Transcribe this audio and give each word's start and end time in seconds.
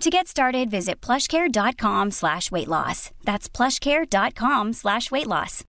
To 0.00 0.10
get 0.10 0.28
started, 0.28 0.70
visit 0.70 1.00
plushcare.com 1.00 2.10
slash 2.10 2.50
weight 2.50 2.68
loss. 2.68 3.10
That's 3.24 3.48
plushcare.com 3.48 4.72
slash 4.72 5.10
weight 5.10 5.26
loss. 5.26 5.64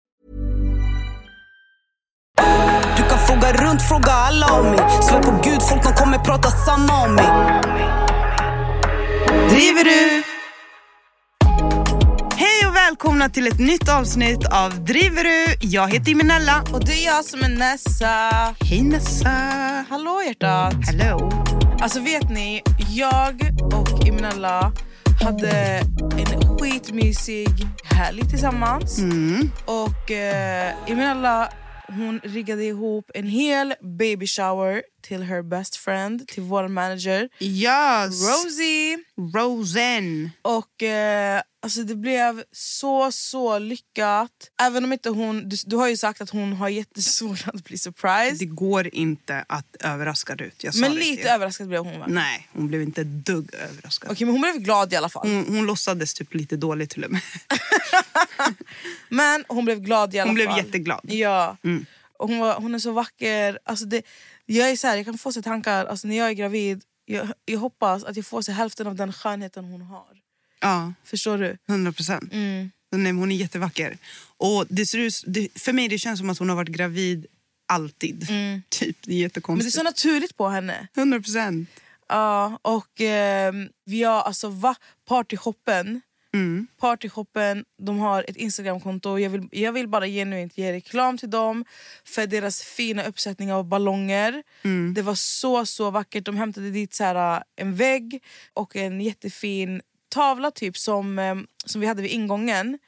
Du 2.97 3.03
kan 3.03 3.17
fråga 3.27 3.53
runt, 3.53 3.81
fråga 3.81 4.11
alla 4.11 4.45
om 4.59 4.65
mig 4.65 4.79
Svär 5.03 5.23
på 5.23 5.41
gud, 5.43 5.61
folk 5.69 5.83
de 5.83 5.93
kommer 5.93 6.17
prata 6.17 6.49
samma 6.49 7.03
om 7.03 7.15
mig 7.15 7.25
Driver 9.49 9.83
du? 9.83 10.23
Hej 12.35 12.67
och 12.67 12.75
välkomna 12.75 13.29
till 13.29 13.47
ett 13.47 13.59
nytt 13.59 13.89
avsnitt 13.89 14.45
av 14.45 14.83
Driver 14.85 15.23
du? 15.23 15.67
Jag 15.67 15.93
heter 15.93 16.11
Imenella. 16.11 16.63
Och 16.73 16.85
det 16.85 16.93
är 16.93 17.05
jag 17.05 17.25
som 17.25 17.43
är 17.43 17.49
Nessa. 17.49 18.29
Hej 18.59 18.81
Nessa. 18.81 19.29
Hallå 19.89 20.21
hjärtat. 20.25 20.73
Hello. 20.87 21.31
Alltså 21.83 21.99
vet 21.99 22.29
ni, 22.29 22.61
jag 22.89 23.51
och 23.73 24.07
Imenella 24.07 24.71
hade 25.21 25.81
en 26.17 26.57
skitmysig 26.57 27.49
helg 27.83 28.29
tillsammans. 28.29 28.99
Mm. 28.99 29.51
Och 29.65 30.11
eh, 30.11 30.73
Imenella 30.87 31.49
hon 31.87 32.19
riggade 32.23 32.63
ihop 32.63 33.11
en 33.13 33.27
hel 33.27 33.73
baby 33.99 34.27
shower 34.27 34.83
till 35.07 35.21
her 35.23 35.41
best 35.41 35.75
friend, 35.75 36.27
till 36.27 36.43
vår 36.43 36.67
manager 36.67 37.29
Yes. 37.39 38.29
Rosie. 38.29 38.97
Rosen. 39.35 40.29
Och 40.41 40.83
eh, 40.83 41.41
alltså 41.63 41.83
det 41.83 41.95
blev 41.95 42.43
så 42.51 43.11
så 43.11 43.59
lyckat. 43.59 44.31
Även 44.61 44.83
om 44.83 44.93
inte 44.93 45.09
hon, 45.09 45.49
du, 45.49 45.57
du 45.65 45.75
har 45.75 45.87
ju 45.87 45.97
sagt 45.97 46.21
att 46.21 46.29
hon 46.29 46.53
har 46.53 46.69
jättesvårt 46.69 47.47
att 47.47 47.63
bli 47.63 47.77
surprised. 47.77 48.39
Det 48.39 48.45
går 48.45 48.95
inte 48.95 49.45
att 49.47 49.75
överraska 49.79 50.33
ut. 50.33 50.63
Jag 50.63 50.75
men 50.75 50.95
lite 50.95 51.27
er. 51.27 51.33
överraskad 51.33 51.67
blev 51.67 51.83
hon 51.83 51.99
va? 51.99 52.05
Nej, 52.09 52.47
hon 52.53 52.67
blev 52.67 52.81
inte 52.81 53.03
dugg 53.03 53.53
överraskad. 53.53 54.11
Okej 54.11 54.25
men 54.25 54.33
hon 54.33 54.41
blev 54.41 54.57
glad 54.57 54.93
i 54.93 54.95
alla 54.95 55.09
fall. 55.09 55.27
Hon, 55.27 55.45
hon 55.55 55.65
låtsades 55.65 56.13
typ 56.13 56.33
lite 56.33 56.57
dåligt 56.57 56.89
till 56.89 57.03
och 57.03 57.11
med. 57.11 57.21
Men 59.09 59.45
hon 59.47 59.65
blev 59.65 59.79
glad 59.79 60.15
i 60.15 60.19
alla 60.19 60.29
Hon 60.29 60.35
blev 60.35 60.47
fall. 60.47 60.57
jätteglad. 60.57 60.99
Ja. 61.03 61.57
Mm. 61.63 61.85
Och 62.19 62.29
hon, 62.29 62.39
var, 62.39 62.55
hon 62.55 62.75
är 62.75 62.79
så 62.79 62.91
vacker. 62.91 63.59
Alltså 63.65 63.85
det, 63.85 64.01
jag, 64.45 64.69
är 64.69 64.75
så 64.75 64.87
här, 64.87 64.95
jag 64.95 65.05
kan 65.05 65.17
få 65.17 65.31
så 65.31 65.41
tankar 65.41 65.85
alltså 65.85 66.07
när 66.07 66.17
jag 66.17 66.29
är 66.29 66.33
gravid. 66.33 66.83
Jag, 67.05 67.33
jag 67.45 67.59
hoppas 67.59 68.03
att 68.03 68.15
jag 68.15 68.25
får 68.25 68.41
så 68.41 68.51
hälften 68.51 68.87
av 68.87 68.95
den 68.95 69.13
skönheten 69.13 69.65
hon 69.65 69.81
har. 69.81 70.22
Ja, 70.63 70.93
Förstår 71.03 71.37
du? 71.37 71.57
100 71.69 71.91
procent. 71.91 72.33
Mm. 72.33 72.71
Hon 72.91 73.31
är 73.31 73.35
jättevacker. 73.35 73.97
Och 74.37 74.65
det 74.69 74.85
ser 74.85 74.97
ut, 74.97 75.23
det, 75.27 75.59
för 75.59 75.73
mig 75.73 75.87
det 75.87 75.97
känns 75.97 76.19
som 76.19 76.29
att 76.29 76.37
hon 76.37 76.49
har 76.49 76.55
varit 76.55 76.69
gravid 76.69 77.25
alltid. 77.67 78.27
Typ, 78.69 78.69
det 78.79 78.81
är 78.81 78.85
Men 78.89 78.95
det 79.05 79.13
är 79.13 79.21
jättekonstigt. 79.21 79.75
så 79.75 79.83
naturligt 79.83 80.37
på 80.37 80.47
henne. 80.47 80.87
100 80.97 81.19
procent. 81.19 81.69
Ja, 82.09 82.59
och 82.61 83.01
eh, 83.01 83.53
vi 83.85 84.03
har 84.03 84.21
alltså 84.21 84.49
va, 84.49 84.75
partyshoppen. 85.07 86.01
Mm. 86.33 86.67
Partyshoppen, 86.79 87.65
de 87.81 87.99
har 87.99 88.25
ett 88.27 88.35
Instagramkonto. 88.35 89.19
Jag 89.19 89.29
vill, 89.29 89.47
jag 89.51 89.71
vill 89.71 89.87
bara 89.87 90.07
genuint 90.07 90.57
ge 90.57 90.73
reklam 90.73 91.17
till 91.17 91.29
dem 91.29 91.65
för 92.05 92.27
deras 92.27 92.61
fina 92.61 93.03
uppsättning 93.03 93.53
av 93.53 93.65
ballonger. 93.65 94.43
Mm. 94.63 94.93
Det 94.93 95.01
var 95.01 95.15
så 95.15 95.65
så 95.65 95.91
vackert. 95.91 96.25
De 96.25 96.37
hämtade 96.37 96.71
dit 96.71 96.93
så 96.93 97.03
här, 97.03 97.43
en 97.55 97.75
vägg 97.75 98.23
och 98.53 98.75
en 98.75 99.01
jättefin 99.01 99.81
tavla 100.13 100.51
typ 100.51 100.77
som, 100.77 101.19
eh, 101.19 101.35
som 101.65 101.81
vi 101.81 101.87
hade 101.87 102.01
vid 102.01 102.11
ingången. 102.11 102.79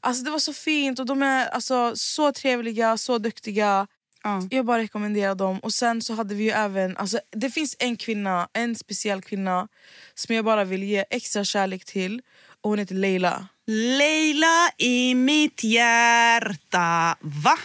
Alltså 0.00 0.24
Det 0.24 0.30
var 0.30 0.38
så 0.38 0.52
fint 0.52 0.98
och 0.98 1.06
de 1.06 1.22
är 1.22 1.46
alltså, 1.46 1.92
så 1.96 2.32
trevliga, 2.32 2.96
så 2.96 3.18
duktiga. 3.18 3.86
Ja. 4.22 4.48
Jag 4.50 4.66
bara 4.66 4.78
rekommenderar 4.78 5.34
dem. 5.34 5.58
Och 5.58 5.72
sen 5.72 6.02
så 6.02 6.14
hade 6.14 6.34
vi 6.34 6.44
ju 6.44 6.50
även, 6.50 6.96
alltså, 6.96 7.20
det 7.30 7.50
finns 7.50 7.76
en 7.78 7.96
kvinna, 7.96 8.48
en 8.52 8.76
speciell 8.76 9.22
kvinna 9.22 9.68
som 10.14 10.34
jag 10.34 10.44
bara 10.44 10.64
vill 10.64 10.82
ge 10.82 11.04
extra 11.10 11.44
kärlek 11.44 11.84
till. 11.84 12.22
Och 12.60 12.70
hon 12.70 12.78
heter 12.78 12.94
Leila. 12.94 13.48
Leila 13.66 14.70
i 14.78 15.14
mitt 15.14 15.64
hjärta. 15.64 17.16
Va? 17.20 17.58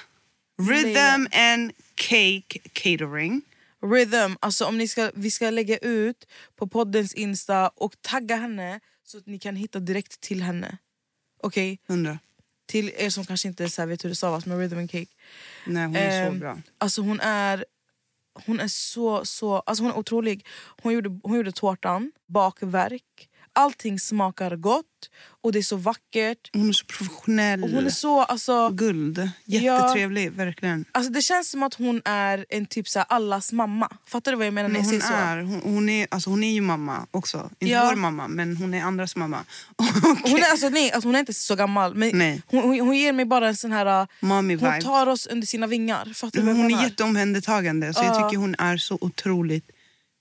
Rhythm 0.62 1.28
and 1.32 1.72
Cake 1.96 2.60
Catering. 2.74 3.42
Rhythm, 3.86 4.36
alltså 4.40 4.66
om 4.66 4.78
ni 4.78 4.88
ska, 4.88 5.12
vi 5.16 5.32
ska 5.32 5.50
lägga 5.50 5.78
ut 5.78 6.28
på 6.56 6.68
poddens 6.68 7.14
Insta 7.14 7.68
och 7.68 7.94
tagga 8.02 8.36
henne 8.36 8.80
så 9.06 9.18
att 9.18 9.26
ni 9.26 9.40
kan 9.40 9.56
hitta 9.56 9.80
direkt 9.80 10.22
till 10.22 10.42
henne. 10.44 10.78
Okej? 11.44 11.80
100. 11.88 12.20
Till 12.68 12.92
er 12.98 13.10
som 13.10 13.26
kanske 13.26 13.48
inte 13.48 13.70
så 13.70 13.82
här 13.82 13.88
vet 13.88 14.04
hur 14.04 14.10
det 14.10 14.16
stavas 14.16 14.46
med 14.46 14.60
Rhythm 14.60 14.78
and 14.78 14.92
Cake. 14.92 15.12
Nej, 15.68 15.86
hon 15.86 15.96
är 15.96 16.28
Ehm, 16.28 16.34
så 16.34 16.40
bra. 16.40 16.62
Alltså 16.78 17.02
hon 17.02 17.20
är, 17.20 17.66
hon 18.46 18.60
är 18.60 18.68
så, 18.68 19.26
så, 19.26 19.56
alltså 19.56 19.84
hon 19.84 19.92
är 19.92 19.98
otrolig. 19.98 20.46
Hon 20.82 20.94
gjorde, 20.94 21.20
hon 21.24 21.38
gjorde 21.38 21.52
tårtan, 21.52 22.12
bakverk. 22.28 23.30
Allting 23.56 24.00
smakar 24.00 24.56
gott 24.56 24.86
och 25.44 25.52
det 25.52 25.60
är 25.60 25.64
så 25.64 25.76
vackert. 25.76 26.50
Hon 26.54 26.70
är 26.70 26.74
så 26.74 26.86
professionell. 26.86 27.64
Och 27.64 27.70
hon 27.70 27.86
är 27.86 27.90
så, 27.90 28.22
alltså, 28.22 28.70
Guld. 28.70 29.30
Jättetrevlig, 29.46 30.32
verkligen. 30.32 30.86
alltså 30.92 31.12
det 31.12 31.22
känns 31.22 31.50
som 31.50 31.64
att 31.64 31.74
hon 31.74 32.02
är 32.06 32.46
en 32.50 32.66
typ 32.66 32.88
så 32.90 33.00
här, 33.00 33.06
allas 33.10 33.52
mamma. 33.52 33.90
Fattar 34.08 34.32
du 34.32 34.38
vad 34.38 34.48
jag 34.48 34.54
menar 34.54 34.70
Men 34.70 34.82
jag 34.84 34.90
hon, 34.92 35.02
är, 35.02 35.42
hon, 35.42 35.62
hon, 35.74 35.90
är, 35.90 36.08
alltså 36.12 36.30
hon 36.30 36.44
är 36.44 36.54
ju 36.54 36.62
mamma 36.62 37.08
också. 37.12 37.50
Inte 37.60 37.74
Ja. 37.74 37.86
vår 37.90 37.96
mamma, 37.96 38.28
men 38.28 38.58
hon 38.58 38.74
är 38.74 38.82
andras 38.84 39.16
mamma. 39.16 39.40
Hon 40.24 40.38
är, 40.40 40.52
alltså, 40.52 40.70
nej, 40.70 40.92
alltså, 40.92 41.08
hon 41.08 41.16
är 41.16 41.20
inte 41.20 41.34
så 41.34 41.56
gammal 41.56 41.96
men 41.96 42.12
Nej. 42.18 42.42
hon, 42.48 42.62
hon, 42.64 42.80
hon 42.80 42.98
ger 42.98 43.14
mig 43.14 43.26
bara 43.26 43.48
en 43.48 43.56
sån 43.56 43.72
här... 43.72 44.02
uh, 44.02 44.08
Mommy 44.20 44.56
hon 44.56 44.70
vibes. 44.72 44.84
tar 44.86 45.08
oss 45.08 45.28
under 45.28 45.48
sina 45.48 45.68
vingar. 45.68 46.14
Fattar 46.14 46.40
du 46.40 46.46
vad 46.46 46.56
jag 46.56 46.62
Hon 46.62 46.74
är 46.80 46.84
jätteomhändertagande. 46.84 47.94
Så 47.94 48.04
jag 48.04 48.16
Ja. 48.16 48.30
tycker 48.30 48.38
hon 48.38 48.56
är 48.60 48.78
så 48.78 48.98
otroligt 49.02 49.70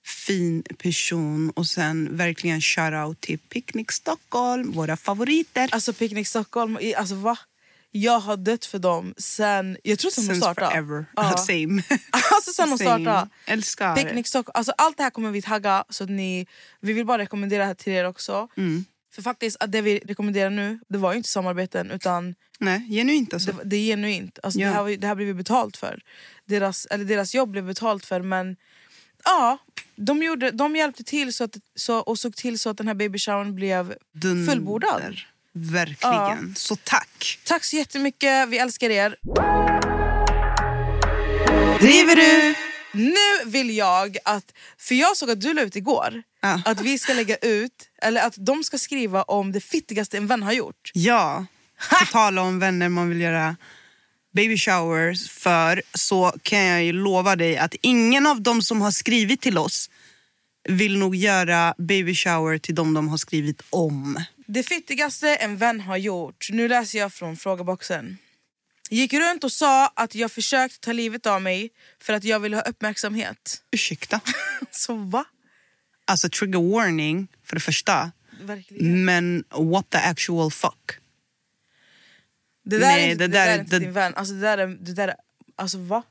fin 0.05 0.63
person. 0.77 1.49
Och 1.49 1.67
sen 1.67 2.17
verkligen 2.17 2.61
shoutout 2.61 3.21
till 3.21 3.39
Picnic 3.39 3.91
Stockholm, 3.91 4.71
våra 4.71 4.97
favoriter. 4.97 5.69
Alltså 5.71 5.93
Picnic 5.93 6.29
Stockholm, 6.29 6.77
alltså 6.97 7.15
va? 7.15 7.37
Jag 7.91 8.19
har 8.19 8.37
dött 8.37 8.65
för 8.65 8.79
dem 8.79 9.13
sen... 9.17 9.77
Jag 9.83 9.99
tror 9.99 10.11
sen 10.11 10.27
de 10.27 10.35
startade. 10.35 10.71
forever. 10.71 11.05
Ja. 11.15 11.37
Same. 11.47 11.83
Alltså 12.11 12.51
sen 12.53 12.69
de 12.69 12.77
startade. 12.77 13.29
Älskar. 13.45 13.95
Picnic 13.95 14.27
Stockholm, 14.27 14.51
alltså 14.53 14.73
allt 14.77 14.97
det 14.97 15.03
här 15.03 15.09
kommer 15.09 15.31
vi 15.31 15.41
tagga 15.41 15.83
så 15.89 16.03
att 16.03 16.09
ni... 16.09 16.47
Vi 16.81 16.93
vill 16.93 17.05
bara 17.05 17.17
rekommendera 17.17 17.59
det 17.59 17.67
här 17.67 17.73
till 17.73 17.93
er 17.93 18.05
också. 18.05 18.47
Mm. 18.57 18.85
För 19.15 19.21
faktiskt, 19.21 19.57
att 19.59 19.71
det 19.71 19.81
vi 19.81 19.99
rekommenderar 19.99 20.49
nu, 20.49 20.79
det 20.89 20.97
var 20.97 21.11
ju 21.11 21.17
inte 21.17 21.29
samarbeten 21.29 21.91
utan 21.91 22.35
Nej, 22.59 22.87
genuint 22.89 23.33
alltså. 23.33 23.51
det, 23.51 23.63
det 23.63 23.75
är 23.75 23.85
genuint. 23.85 24.39
Alltså, 24.43 24.59
Ja. 24.59 24.67
det, 24.67 24.73
här, 24.73 24.97
det 24.97 25.07
här 25.07 25.15
blev 25.15 25.27
vi 25.27 25.33
betalt 25.33 25.77
för. 25.77 26.01
Deras, 26.45 26.85
eller 26.85 27.05
deras 27.05 27.35
jobb 27.35 27.49
blev 27.49 27.65
betalt 27.65 28.05
för 28.05 28.21
men 28.21 28.55
ja, 29.25 29.57
de, 29.95 30.23
gjorde, 30.23 30.51
de 30.51 30.75
hjälpte 30.75 31.03
till 31.03 31.33
så 31.33 31.43
att, 31.43 31.57
så, 31.75 31.97
och 31.97 32.19
såg 32.19 32.35
till 32.35 32.59
så 32.59 32.69
att 32.69 32.77
den 32.77 32.87
här 32.87 32.93
babyshowern 32.95 33.55
blev 33.55 33.95
Dunder. 34.13 34.51
fullbordad. 34.53 35.15
Verkligen. 35.53 36.55
Så 36.57 36.75
tack. 36.75 37.39
Tack 37.43 37.63
så 37.63 37.75
jättemycket, 37.75 38.49
vi 38.49 38.57
älskar 38.57 38.89
er. 38.89 39.15
Driver 41.79 42.15
du? 42.15 42.55
Nu 42.91 43.49
vill 43.51 43.77
jag 43.77 44.17
att, 44.25 44.53
för 44.77 44.95
jag 44.95 45.17
såg 45.17 45.31
att 45.31 45.41
du 45.41 45.53
la 45.53 45.61
ut 45.61 45.75
igår, 45.75 46.23
Ja. 46.41 46.61
att 46.65 46.81
vi 46.81 46.99
ska 46.99 47.13
lägga 47.13 47.35
ut 47.37 47.89
eller 48.01 48.21
att 48.27 48.33
de 48.37 48.63
ska 48.63 48.77
skriva 48.77 49.23
om 49.23 49.51
det 49.51 49.59
fittigaste 49.61 50.17
en 50.17 50.27
vän 50.27 50.43
har 50.43 50.53
gjort. 50.53 50.91
Ja, 50.93 51.45
på 51.99 52.05
tal 52.11 52.39
om 52.39 52.59
vänner 52.59 52.89
man 52.89 53.09
vill 53.09 53.21
göra 53.21 53.55
baby 54.35 54.57
showers 54.57 55.29
för 55.29 55.81
så 55.93 56.33
kan 56.43 56.65
jag 56.65 56.83
ju 56.83 56.91
lova 56.91 57.35
dig 57.35 57.57
att 57.57 57.75
ingen 57.81 58.27
av 58.27 58.41
dem 58.41 58.61
som 58.61 58.81
har 58.81 58.91
skrivit 58.91 59.41
till 59.41 59.57
oss 59.57 59.89
vill 60.69 60.97
nog 60.97 61.15
göra 61.15 61.73
baby 61.77 62.15
shower 62.15 62.57
till 62.57 62.75
dem 62.75 62.93
de 62.93 63.07
har 63.07 63.17
skrivit 63.17 63.61
om. 63.69 64.23
Det 64.47 64.63
fittigaste 64.63 65.35
en 65.35 65.57
vän 65.57 65.81
har 65.81 65.97
gjort. 65.97 66.47
Nu 66.51 66.67
läser 66.67 66.99
jag 66.99 67.13
från 67.13 67.37
frågeboxen. 67.37 68.17
Gick 68.89 69.13
runt 69.13 69.43
och 69.43 69.51
sa 69.51 69.87
att 69.87 70.15
jag 70.15 70.31
försökt 70.31 70.81
ta 70.81 70.91
livet 70.91 71.25
av 71.25 71.41
mig 71.41 71.69
för 72.01 72.13
att 72.13 72.23
jag 72.23 72.39
ville 72.39 72.55
ha 72.55 72.63
uppmärksamhet. 72.63 73.61
Ursäkta? 73.71 74.19
Så 74.71 74.95
va? 74.95 75.25
Alltså 76.07 76.29
trigger 76.29 76.71
warning 76.71 77.27
för 77.45 77.55
det 77.55 77.59
första. 77.59 78.11
Verkligen. 78.41 79.05
Men 79.05 79.43
what 79.49 79.89
the 79.89 79.97
actual 79.97 80.51
fuck? 80.51 80.99
Det 82.65 82.77
där 82.77 82.87
Nej, 82.87 83.07
är 83.07 83.11
inte, 83.11 83.23
det 83.23 83.27
det 83.27 83.37
där 83.37 83.45
där 83.47 83.55
är- 83.55 83.59
inte 83.59 83.79
det- 83.79 83.85
din 83.85 83.93
vän. 83.93 84.13
Alltså 84.15 84.33
det 84.33 84.39
där 84.41 84.57
är... 84.57 84.67
Det 84.67 84.93
där 84.93 85.07
är 85.07 85.15
alltså 85.55 85.77
va? 85.77 86.03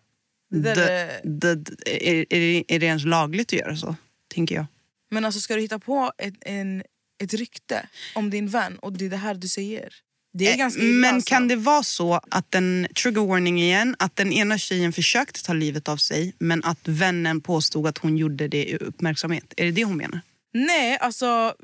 Det 0.50 0.58
där 0.58 0.76
är, 0.88 1.20
det, 1.24 1.48
är, 1.86 2.14
är, 2.14 2.40
det, 2.40 2.64
är 2.74 2.78
det 2.78 2.86
ens 2.86 3.04
lagligt 3.04 3.46
att 3.52 3.58
göra 3.58 3.76
så? 3.76 3.96
Tänker 4.34 4.54
jag. 4.54 4.66
men 5.10 5.24
alltså 5.24 5.40
ska 5.40 5.54
du 5.54 5.60
hitta 5.60 5.78
på 5.78 6.12
ett, 6.18 6.34
en, 6.40 6.82
ett 7.22 7.34
rykte 7.34 7.88
om 8.14 8.30
din 8.30 8.48
vän 8.48 8.78
och 8.78 8.92
det 8.92 9.04
är 9.06 9.10
det 9.10 9.16
här 9.16 9.34
du 9.34 9.48
säger? 9.48 9.94
Det 10.32 10.46
är 10.48 10.52
Eh, 10.52 10.56
ganska 10.58 10.82
illa 10.82 11.00
Men 11.00 11.14
alltså. 11.14 11.28
kan 11.28 11.48
det 11.48 11.56
vara 11.56 11.82
så 11.82 12.20
att 12.30 12.50
den, 12.50 12.86
trigger 13.02 13.20
warning 13.26 13.60
igen, 13.60 13.96
att 13.98 14.16
den 14.16 14.32
ena 14.32 14.58
tjejen 14.58 14.92
försökte 14.92 15.42
ta 15.44 15.52
livet 15.52 15.88
av 15.88 15.96
sig 15.96 16.34
men 16.38 16.64
att 16.64 16.88
vännen 16.88 17.40
påstod 17.40 17.86
att 17.86 17.98
hon 17.98 18.16
gjorde 18.16 18.48
det 18.48 18.64
i 18.70 18.76
uppmärksamhet? 18.76 19.54
Är 19.56 19.64
det 19.64 19.70
det 19.70 19.84
hon 19.84 19.96
menar? 19.96 20.20
Nej, 20.52 20.98
alltså, 20.98 21.54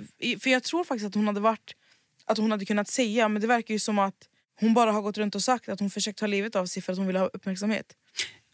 för 0.41 0.51
jag 0.51 0.63
tror 0.63 0.85
faktiskt 0.85 1.07
att 1.07 1.15
hon 1.15 1.27
hade 1.27 1.41
varit 1.41 1.73
att 2.27 2.39
hon 2.39 2.51
hade 2.51 2.65
kunnat 2.67 2.89
säga, 2.89 3.29
men 3.29 3.43
det 3.43 3.49
verkar 3.49 3.75
ju 3.75 3.79
som 3.79 3.99
att 3.99 4.15
hon 4.61 4.75
bara 4.75 4.93
har 4.93 5.03
gått 5.03 5.19
runt 5.19 5.35
och 5.35 5.43
sagt 5.43 5.69
att 5.69 5.81
hon 5.81 5.91
försökt 5.91 6.19
ta 6.19 6.27
livet 6.27 6.57
av 6.57 6.67
sig 6.67 6.83
för 6.83 6.93
att 6.93 6.99
hon 6.99 7.07
vill 7.07 7.17
ha 7.17 7.27
uppmärksamhet. 7.27 7.87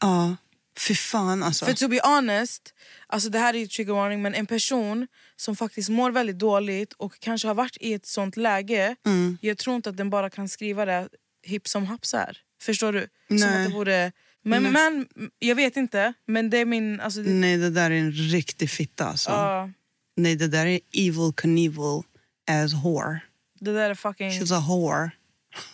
Ja, 0.01 0.37
fy 0.79 0.95
fan 0.95 1.43
alltså. 1.43 1.65
För 1.67 1.73
to 1.73 1.89
be 1.89 2.01
honest, 2.05 2.75
alltså 3.07 3.29
det 3.29 3.39
här 3.39 3.55
är 3.55 3.59
ju 3.59 3.67
trigger 3.67 3.93
warning, 3.93 4.23
men 4.23 4.35
en 4.35 4.47
person 4.47 5.07
som 5.37 5.57
faktiskt 5.57 5.89
mår 5.89 6.11
väldigt 6.11 6.39
dåligt 6.39 6.93
och 6.93 7.21
kanske 7.21 7.49
har 7.49 7.55
varit 7.55 7.77
i 7.81 7.93
ett 7.95 8.07
sånt 8.07 8.37
läge, 8.37 8.97
Mm. 9.07 9.39
jag 9.41 9.59
tror 9.59 9.77
inte 9.77 9.91
att 9.91 9.97
den 9.97 10.11
bara 10.11 10.31
kan 10.31 10.49
skriva 10.49 10.85
det 10.85 11.09
hipp 11.43 11.69
som 11.69 11.87
happ 11.87 12.07
så 12.07 12.17
här. 12.17 12.39
Förstår 12.63 12.93
du? 12.93 13.09
Som 13.29 13.37
Nej. 13.37 13.63
att 13.65 13.71
det 13.71 13.75
vore... 13.77 14.13
Men, 14.43 14.63
men 14.73 15.07
jag 15.39 15.57
vet 15.57 15.77
inte, 15.77 16.13
men 16.27 16.51
det 16.51 16.59
är 16.59 16.65
min... 16.65 17.01
Alltså, 17.01 17.23
det, 17.23 17.31
Nej, 17.31 17.57
det 17.57 17.71
där 17.71 17.91
är 17.91 17.95
en 17.99 18.13
riktig 18.13 18.71
fitta 18.71 19.05
alltså. 19.07 19.31
ja, 19.31 19.71
Nej, 20.17 20.37
det 20.37 20.49
där 20.49 20.67
är 20.67 20.81
evil 20.93 21.33
Knievel 21.37 22.03
as 22.51 22.73
whore. 22.85 23.21
det 23.61 23.73
där 23.73 23.91
är 23.91 23.95
fucking... 23.95 24.31
She's 24.31 24.55
a 24.59 24.65
whore. 24.69 25.11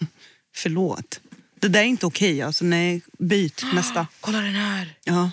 Förlåt. 0.54 1.20
Det 1.60 1.68
där 1.68 1.80
är 1.80 1.84
inte 1.84 2.06
okej 2.06 2.42
alltså. 2.42 2.64
Nej, 2.64 3.02
byt 3.18 3.62
nästa. 3.74 4.06
Kolla 4.20 4.38
den 4.40 4.54
här! 4.54 4.94
Ja. 5.04 5.30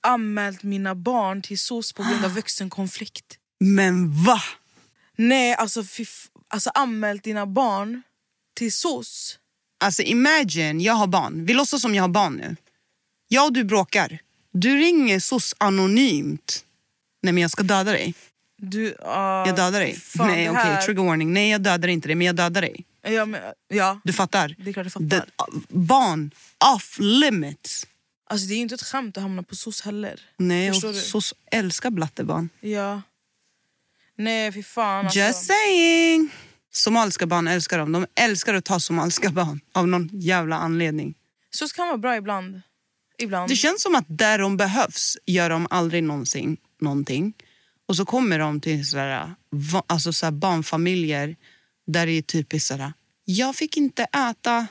anmält 0.00 0.62
mina 0.62 0.94
barn 0.94 1.42
till 1.42 1.58
SOS 1.58 1.92
på 1.92 2.02
grund 2.02 2.24
av 2.24 2.30
vuxenkonflikt. 2.34 3.38
Men 3.60 4.24
va? 4.24 4.40
Nej, 5.16 5.54
alltså, 5.54 5.84
alltså 6.48 6.70
anmält 6.74 7.22
dina 7.24 7.46
barn 7.46 8.02
till 8.54 8.72
SOS. 8.72 9.38
Alltså 9.80 10.02
imagine, 10.02 10.80
jag 10.80 10.94
har 10.94 11.06
barn. 11.06 11.46
Vi 11.46 11.54
låtsas 11.54 11.82
som 11.82 11.94
jag 11.94 12.02
har 12.02 12.08
barn 12.08 12.34
nu. 12.36 12.56
Jag 13.28 13.44
och 13.46 13.52
du 13.52 13.64
bråkar. 13.64 14.18
Du 14.52 14.76
ringer 14.76 15.20
SOS 15.20 15.54
anonymt. 15.58 16.64
Nej 17.22 17.32
men 17.32 17.42
jag 17.42 17.50
ska 17.50 17.62
döda 17.62 17.92
dig. 17.92 18.14
Du, 18.56 18.96
Jag 19.00 19.56
dödar 19.56 19.80
dig. 19.80 19.98
Nej 20.14 20.50
okej, 20.50 20.62
här- 20.62 20.82
trigger 20.82 21.02
warning. 21.02 21.32
Nej 21.32 21.50
jag 21.50 21.60
dödar 21.62 21.88
inte 21.88 22.08
dig 22.08 22.14
men 22.14 22.26
jag 22.26 22.36
dödar 22.36 22.60
dig. 22.62 22.84
Ja, 23.04 23.24
men, 23.26 23.40
ja, 23.68 24.00
Du 24.04 24.12
fattar? 24.12 24.54
det 24.58 24.70
är 24.70 24.72
klart 24.72 24.86
jag 24.86 24.92
fattar. 24.92 25.06
Det, 25.06 25.26
barn, 25.68 26.30
off 26.74 26.96
limits. 27.00 27.86
Alltså, 28.26 28.46
det 28.46 28.54
är 28.54 28.58
inte 28.58 28.74
ett 28.74 28.82
skämt 28.82 29.16
att 29.16 29.22
hamna 29.22 29.42
på 29.42 29.56
SOS 29.56 29.80
heller. 29.82 30.20
Nej, 30.36 30.72
Förstår 30.72 30.88
och 30.88 30.94
du? 30.94 31.00
SOS 31.00 31.34
älskar 31.50 31.90
blattebarn. 31.90 32.48
Ja. 32.60 33.02
Nej, 34.16 34.52
fy 34.52 34.62
fan. 34.62 35.04
Alltså. 35.04 35.18
Just 35.18 35.46
saying! 35.46 36.30
Somaliska 36.72 37.26
barn 37.26 37.48
älskar 37.48 37.78
dem. 37.78 37.92
De 37.92 38.06
älskar 38.20 38.54
att 38.54 38.64
ta 38.64 38.80
somaliska 38.80 39.30
barn 39.30 39.60
av 39.72 39.88
någon 39.88 40.08
jävla 40.12 40.56
anledning. 40.56 41.14
SOS 41.50 41.72
kan 41.72 41.86
vara 41.86 41.98
bra 41.98 42.16
ibland. 42.16 42.60
Ibland. 43.18 43.48
Det 43.50 43.56
känns 43.56 43.82
som 43.82 43.94
att 43.94 44.04
där 44.08 44.38
de 44.38 44.56
behövs 44.56 45.16
gör 45.26 45.50
de 45.50 45.66
aldrig 45.70 46.02
någonsin 46.02 46.56
någonting. 46.80 47.32
Och 47.86 47.96
så 47.96 48.04
kommer 48.04 48.38
de 48.38 48.60
till 48.60 48.88
sådär, 48.88 49.34
alltså 49.86 50.12
sådär 50.12 50.30
barnfamiljer 50.32 51.36
där 51.86 52.06
det 52.06 52.12
är 52.12 52.22
typiskt 52.22 52.68
sådär, 52.68 52.92
jag 53.24 53.56
fick 53.56 53.76
inte 53.76 54.02
äta, 54.04 54.66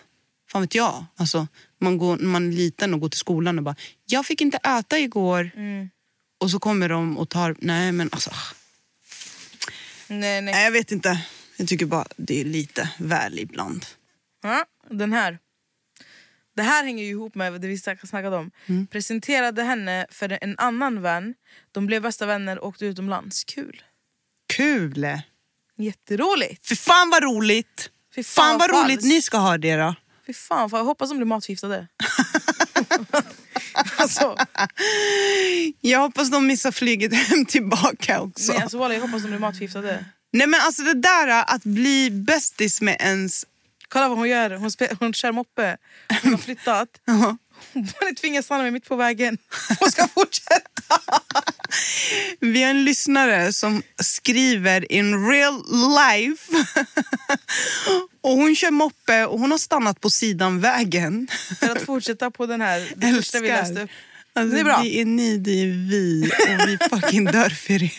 fan 0.51 0.62
vet 0.62 0.75
jag. 0.75 1.06
Alltså, 1.15 1.48
man, 1.80 1.98
går, 1.98 2.18
man 2.18 2.48
är 2.48 2.56
liten 2.56 2.94
och 2.94 3.00
går 3.00 3.10
till 3.10 3.19
skolan 3.19 3.57
och 3.57 3.63
bara, 3.63 3.75
jag 4.06 4.25
fick 4.25 4.42
inte 4.42 4.57
äta 4.57 5.00
igår. 5.00 5.51
Mm. 5.56 5.89
Och 6.39 6.51
så 6.51 6.60
kommer 6.60 6.89
de 6.89 7.18
och 7.18 7.30
tar, 7.30 7.56
nej 7.60 7.92
men 7.92 8.10
alltså. 8.12 8.31
nej, 10.07 10.42
nej. 10.42 10.54
Nej, 10.54 10.63
jag 10.63 10.71
vet 10.71 10.92
inte. 10.92 11.21
Jag 11.57 11.68
tycker 11.68 11.86
bara 11.86 12.07
det 12.18 12.42
är 12.42 12.45
lite 12.45 12.89
väl 13.00 13.39
ibland. 13.39 13.86
Ja, 14.44 14.66
den 14.89 15.13
här. 15.13 15.39
Det 16.56 16.62
här 16.63 16.83
hänger 16.83 17.04
ju 17.04 17.09
ihop 17.09 17.36
med 17.36 17.62
det 17.62 17.68
vi 17.68 17.77
snack- 17.77 18.07
snackade 18.07 18.36
om. 18.38 18.51
Mm. 18.66 18.88
Presenterade 18.88 19.63
henne 19.63 20.07
för 20.09 20.38
en 20.42 20.56
annan 20.59 21.01
vän. 21.01 21.33
De 21.71 21.86
blev 21.86 22.01
bästa 22.01 22.25
vänner 22.25 22.59
och 22.59 22.68
åkte 22.68 22.86
utomlands. 22.86 23.44
Kul. 23.44 23.83
Kul! 24.56 25.07
Jätteroligt. 25.77 26.67
För 26.67 26.75
fan 26.75 27.09
vad 27.09 27.23
roligt! 27.23 27.89
Fy 28.15 28.23
Fan 28.23 28.57
vad 28.57 28.69
falskt. 28.69 28.85
roligt 28.85 29.03
ni 29.03 29.21
ska 29.21 29.37
ha 29.37 29.57
det 29.57 29.75
då. 29.75 29.95
Fy 30.27 30.33
fan, 30.33 30.69
fan, 30.69 30.77
jag 30.77 30.85
hoppas 30.85 31.09
de 31.09 31.17
blir 31.17 31.25
matförgiftade. 31.25 31.87
alltså, 33.97 34.37
Jag 35.81 35.99
hoppas 35.99 36.29
de 36.31 36.47
missar 36.47 36.71
flyget 36.71 37.13
hem 37.29 37.45
tillbaka 37.45 38.21
också. 38.21 38.53
nej, 38.53 38.61
alltså, 38.61 38.77
jag 38.93 39.01
hoppas 39.01 39.21
de 39.21 39.27
blir 39.27 39.39
matförgiftade. 39.39 40.05
Nej 40.33 40.47
men 40.47 40.59
alltså 40.61 40.81
det 40.81 40.93
där 40.93 41.27
att 41.47 41.63
bli 41.63 42.09
bästis 42.11 42.81
med 42.81 42.97
ens... 42.99 43.45
Kolla 43.87 44.09
vad 44.09 44.17
hon 44.17 44.29
gör. 44.29 44.49
Hon, 44.51 44.69
spe- 44.69 44.97
hon 44.99 45.13
kör 45.13 45.31
moppe. 45.31 45.77
Hon 46.23 46.31
har 46.31 46.37
flyttat. 46.37 46.89
Hon 47.73 48.15
tvingas 48.21 48.45
stanna 48.45 48.61
mig 48.63 48.71
mitt 48.71 48.87
på 48.89 48.95
vägen. 48.95 49.37
Hon 49.79 49.91
ska 49.91 50.07
fortsätta. 50.07 50.99
Vi 52.39 52.63
har 52.63 52.69
en 52.69 52.85
lyssnare 52.85 53.53
som 53.53 53.83
skriver 54.01 54.91
in 54.91 55.29
real 55.29 55.63
life. 55.99 56.53
och 58.21 58.31
hon 58.31 58.55
kör 58.55 58.71
moppe 58.71 59.25
och 59.25 59.39
hon 59.39 59.51
har 59.51 59.57
stannat 59.57 60.01
på 60.01 60.09
sidan 60.09 60.59
vägen. 60.59 61.27
För 61.59 61.69
att 61.69 61.81
fortsätta 61.81 62.31
på 62.31 62.45
den 62.45 62.61
här. 62.61 62.94
Det 62.95 63.13
första 63.13 63.39
vi 63.39 63.47
läste 63.47 63.83
upp. 63.83 63.89
Alltså, 64.33 64.56
Det 64.56 64.59
är 64.59 64.63
bra. 64.63 64.80
Det 64.83 65.01
är 65.01 65.06
ni, 65.06 65.37
det 65.37 65.51
är 65.51 65.68
vi 65.89 66.31
och 66.49 66.68
vi 66.68 66.77
fucking 66.89 67.25
dör 67.25 67.49
för 67.49 67.83
er. 67.83 67.94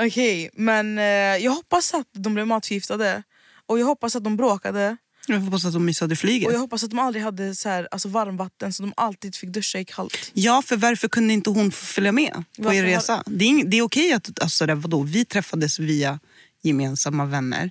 Okej, 0.00 0.50
men 0.54 0.98
eh, 0.98 1.04
jag 1.44 1.52
hoppas 1.52 1.94
att 1.94 2.06
de 2.12 2.34
blev 2.34 2.46
matförgiftade. 2.46 3.22
Och 3.66 3.78
jag 3.78 3.86
hoppas 3.86 4.16
att 4.16 4.24
de 4.24 4.36
bråkade. 4.36 4.96
Jag 5.26 5.40
hoppas 5.40 5.64
att 5.64 5.72
de 5.72 5.84
missade 5.84 6.16
flyget. 6.16 6.48
Och 6.48 6.54
jag 6.54 6.58
hoppas 6.58 6.84
att 6.84 6.90
de 6.90 6.98
aldrig 6.98 7.24
hade 7.24 7.54
så 7.54 7.68
här, 7.68 7.88
alltså 7.90 8.08
varmvatten 8.08 8.72
så 8.72 8.82
de 8.82 8.92
alltid 8.96 9.34
fick 9.36 9.50
duscha 9.50 9.78
i 9.78 9.84
kallt. 9.84 10.30
Ja, 10.34 10.62
för 10.66 10.76
varför 10.76 11.08
kunde 11.08 11.32
inte 11.34 11.50
hon 11.50 11.72
följa 11.72 12.12
med 12.12 12.44
på 12.62 12.72
er 12.74 12.82
har- 12.82 12.88
resa? 12.90 13.22
Det 13.26 13.44
är, 13.44 13.64
det 13.64 13.76
är 13.76 13.82
okej 13.82 14.12
att 14.12 14.42
alltså, 14.42 14.66
det, 14.66 14.74
vadå, 14.74 15.02
vi 15.02 15.24
träffades 15.24 15.78
via 15.78 16.18
gemensamma 16.62 17.24
vänner. 17.24 17.70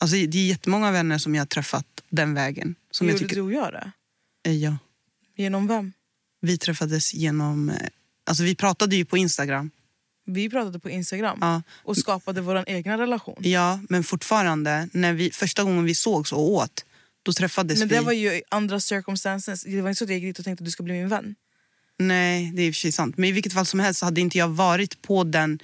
Alltså, 0.00 0.16
det 0.16 0.38
är 0.38 0.46
jättemånga 0.48 0.90
vänner 0.90 1.18
som 1.18 1.34
jag 1.34 1.40
har 1.40 1.46
träffat 1.46 1.86
den 2.08 2.34
vägen. 2.34 2.74
Som 2.90 3.08
jag 3.08 3.18
tycker, 3.18 3.34
du 3.36 3.40
och 3.42 3.52
jag 3.52 3.72
det? 3.72 3.92
Eh, 4.46 4.56
ja. 4.56 4.76
Genom 5.36 5.66
vem? 5.66 5.92
Vi 6.40 6.58
träffades 6.58 7.14
genom... 7.14 7.68
eh, 7.68 7.76
Alltså, 8.26 8.42
vi 8.44 8.54
pratade 8.54 8.96
ju 8.96 9.04
på 9.04 9.16
Instagram. 9.16 9.70
Vi 10.26 10.50
pratade 10.50 10.78
på 10.78 10.90
Instagram 10.90 11.38
Ja. 11.40 11.62
och 11.84 11.96
skapade 11.96 12.40
vår 12.40 12.64
egna 12.66 12.98
relation. 12.98 13.36
Ja, 13.40 13.80
men 13.88 14.04
fortfarande, 14.04 14.88
när 14.92 15.12
vi, 15.12 15.30
första 15.30 15.64
gången 15.64 15.84
vi 15.84 15.94
sågs 15.94 16.32
och 16.32 16.50
åt, 16.50 16.84
då 17.22 17.32
träffades 17.32 17.78
Men 17.78 17.88
vi. 17.88 17.94
det 17.94 18.00
var 18.00 18.12
ju 18.12 18.42
andra 18.48 18.80
circumstances. 18.80 19.62
Det 19.62 19.80
var 19.82 19.88
inte 19.88 19.98
så 19.98 20.04
att 20.04 20.10
jag 20.10 20.18
gick 20.18 20.28
dit 20.28 20.38
och 20.38 20.44
tänkte 20.44 20.62
att 20.62 20.66
du 20.66 20.70
ska 20.70 20.82
bli 20.82 20.92
min 20.94 21.08
vän. 21.08 21.34
Nej, 21.98 22.50
det 22.54 22.62
är 22.62 22.66
i 22.66 22.70
och 22.70 22.74
för 22.74 22.80
sig 22.80 22.92
sant. 22.92 23.16
Men 23.18 23.28
i 23.28 23.32
vilket 23.32 23.52
fall 23.52 23.66
som 23.66 23.80
helst 23.80 24.00
så 24.00 24.06
hade 24.06 24.20
inte 24.20 24.38
jag 24.38 24.48
varit 24.48 25.02
på 25.02 25.24
den 25.24 25.58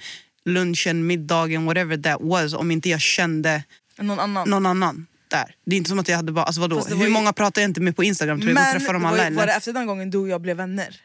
lunchen, 0.45 1.07
middagen, 1.07 1.65
whatever 1.65 1.97
that 1.97 2.17
was 2.21 2.53
om 2.53 2.71
inte 2.71 2.89
jag 2.89 3.01
kände 3.01 3.63
Någon 3.99 4.19
annan. 4.19 4.49
någon 4.49 4.65
annan 4.65 5.07
där. 5.27 5.55
Det 5.65 5.75
är 5.75 5.77
inte 5.77 5.89
som 5.89 5.99
att 5.99 6.07
jag 6.07 6.15
hade 6.15 6.31
bara... 6.31 6.45
Alltså 6.45 6.61
vadå? 6.61 6.75
Var 6.79 6.95
Hur 6.97 7.03
ju- 7.05 7.09
många 7.09 7.33
pratar 7.33 7.61
jag 7.61 7.69
inte 7.69 7.81
med 7.81 7.95
på 7.95 8.03
Instagram? 8.03 8.39
Tror 8.39 8.49
jag 8.49 8.55
Men 8.55 8.79
träffar 8.79 8.93
dem 8.93 9.01
var, 9.01 9.09
alla? 9.09 9.29
ju- 9.29 9.35
var 9.35 9.47
det 9.47 9.53
efter 9.53 9.73
den 9.73 9.87
gången 9.87 10.09
du 10.09 10.17
och 10.17 10.27
jag 10.29 10.41
blev 10.41 10.57
vänner? 10.57 10.95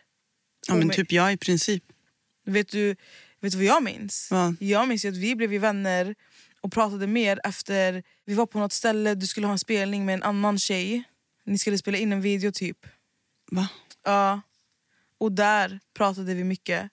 Ja, 0.68 0.74
men 0.74 0.90
typ 0.90 1.12
jag 1.12 1.32
i 1.32 1.36
princip. 1.36 1.82
Vet 2.46 2.68
du, 2.68 2.88
vet 3.40 3.52
du 3.52 3.56
vad 3.58 3.64
jag 3.66 3.82
minns? 3.82 4.28
Vad? 4.30 4.56
Jag 4.60 4.88
minns 4.88 5.04
ju 5.04 5.08
att 5.08 5.16
vi 5.16 5.36
blev 5.36 5.50
vänner 5.50 6.14
och 6.64 6.72
pratade 6.72 7.06
mer 7.06 7.40
efter... 7.44 8.02
Vi 8.26 8.34
var 8.34 8.46
på 8.46 8.58
något 8.58 8.72
ställe, 8.72 9.14
du 9.14 9.26
skulle 9.26 9.46
ha 9.46 9.52
en 9.52 9.58
spelning 9.58 10.04
med 10.04 10.14
en 10.14 10.22
annan 10.22 10.58
tjej. 10.58 11.04
Ni 11.46 11.58
skulle 11.58 11.78
spela 11.78 11.98
in 11.98 12.12
en 12.12 12.20
video 12.20 12.52
typ. 12.52 12.78
Va? 13.50 13.68
Ja. 14.04 14.40
Och 15.20 15.32
där 15.32 15.80
pratade 15.96 16.34
vi 16.34 16.44
mycket. 16.44 16.90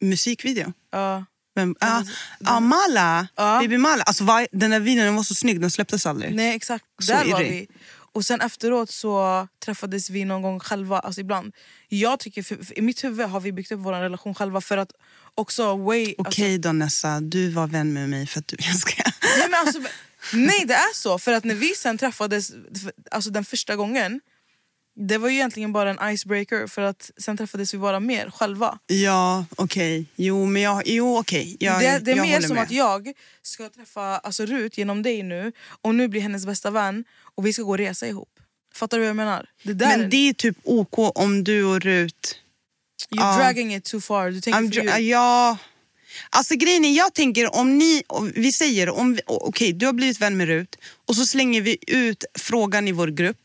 Musikvideo? 0.00 0.72
Ja. 0.90 1.24
Vem? 1.54 1.76
Ah, 1.80 2.02
ah, 2.44 2.60
Mala. 2.60 3.28
Ja. 3.36 3.58
Baby 3.60 3.78
Mala. 3.78 4.02
Alltså, 4.02 4.24
vad- 4.24 4.46
den 4.52 4.70
där 4.70 4.80
videon 4.80 5.04
den 5.04 5.14
var 5.16 5.22
så 5.22 5.34
snygg, 5.34 5.60
den 5.60 5.70
släpptes 5.70 6.06
aldrig. 6.06 6.34
Nej 6.34 6.56
exakt, 6.56 6.84
Så 6.98 7.12
där 7.12 7.24
var 7.32 7.40
irrig. 7.40 7.68
vi. 7.70 7.76
Och 8.12 8.24
sen 8.24 8.40
efteråt 8.40 8.90
så 8.90 9.48
träffades 9.64 10.10
vi 10.10 10.24
någon 10.24 10.42
gång 10.42 10.60
själva, 10.60 10.98
alltså 10.98 11.20
ibland. 11.20 11.54
Jag 11.88 12.18
tycker, 12.20 12.42
för, 12.42 12.56
för, 12.64 12.78
i 12.78 12.82
mitt 12.82 13.04
huvud 13.04 13.26
har 13.26 13.40
vi 13.40 13.52
byggt 13.52 13.72
upp 13.72 13.80
vår 13.80 13.92
relation 13.92 14.34
själva 14.34 14.60
för 14.60 14.76
att 14.78 14.92
också 15.34 15.76
way... 15.76 16.14
Okej 16.18 16.58
då 16.58 16.72
Nessa, 16.72 17.20
du 17.20 17.50
var 17.50 17.66
vän 17.66 17.92
med 17.92 18.08
mig 18.08 18.26
för 18.26 18.38
att 18.38 18.48
du... 18.48 18.56
Jag 18.60 18.76
ska... 18.76 19.02
Alltså, 19.02 19.38
nej, 19.38 19.48
men 19.50 19.60
alltså, 19.60 19.80
nej 20.32 20.64
det 20.66 20.74
är 20.74 20.94
så, 20.94 21.18
för 21.18 21.32
att 21.32 21.44
när 21.44 21.54
vi 21.54 21.74
sen 21.74 21.98
träffades 21.98 22.52
alltså 23.10 23.30
den 23.30 23.44
första 23.44 23.76
gången 23.76 24.20
det 24.96 25.18
var 25.18 25.28
ju 25.28 25.34
egentligen 25.34 25.72
bara 25.72 25.90
en 25.90 26.14
icebreaker 26.14 26.66
för 26.66 26.82
att 26.82 27.10
sen 27.16 27.36
träffades 27.36 27.74
vi 27.74 27.78
bara 27.78 28.00
mer 28.00 28.30
själva. 28.30 28.78
Ja, 28.86 29.46
okej. 29.56 30.06
Jo, 30.16 30.46
men 30.46 30.62
jag... 30.62 30.82
Jo, 30.86 31.18
okej. 31.18 31.56
Jag, 31.60 31.80
det, 31.80 31.98
det 31.98 32.12
är 32.12 32.16
jag 32.16 32.26
mer 32.26 32.40
som 32.40 32.54
med. 32.54 32.62
att 32.62 32.70
jag 32.70 33.12
ska 33.42 33.68
träffa 33.68 34.18
alltså, 34.18 34.46
Rut 34.46 34.78
genom 34.78 35.02
dig 35.02 35.22
nu 35.22 35.52
och 35.82 35.94
nu 35.94 36.08
blir 36.08 36.20
hennes 36.20 36.46
bästa 36.46 36.70
vän 36.70 37.04
och 37.34 37.46
vi 37.46 37.52
ska 37.52 37.62
gå 37.62 37.70
och 37.70 37.78
resa 37.78 38.06
ihop. 38.06 38.28
Fattar 38.74 38.96
du 38.96 39.02
vad 39.02 39.08
jag 39.08 39.16
menar? 39.16 39.48
Det 39.62 39.74
Men 39.74 40.10
det 40.10 40.28
är 40.28 40.32
typ 40.32 40.56
OK 40.62 41.18
om 41.18 41.44
du 41.44 41.64
och 41.64 41.80
Rut... 41.80 42.40
you're 43.10 43.20
ja. 43.20 43.36
dragging 43.36 43.74
it 43.74 43.84
too 43.84 44.00
far. 44.00 44.30
Du 44.30 44.40
tänker 44.40 44.82
för 44.92 44.98
ja. 44.98 45.58
Alltså 46.30 46.54
grejen 46.56 46.84
är, 46.84 46.96
jag 46.96 47.14
tänker 47.14 47.56
om 47.56 47.78
ni, 47.78 48.02
om 48.06 48.32
vi 48.36 48.52
säger, 48.52 48.88
om 48.88 49.18
okej 49.26 49.72
du 49.72 49.86
har 49.86 49.92
blivit 49.92 50.20
vän 50.20 50.36
med 50.36 50.46
Rut 50.46 50.76
och 51.06 51.16
så 51.16 51.26
slänger 51.26 51.60
vi 51.60 51.78
ut 51.86 52.24
frågan 52.38 52.88
i 52.88 52.92
vår 52.92 53.08
grupp. 53.08 53.38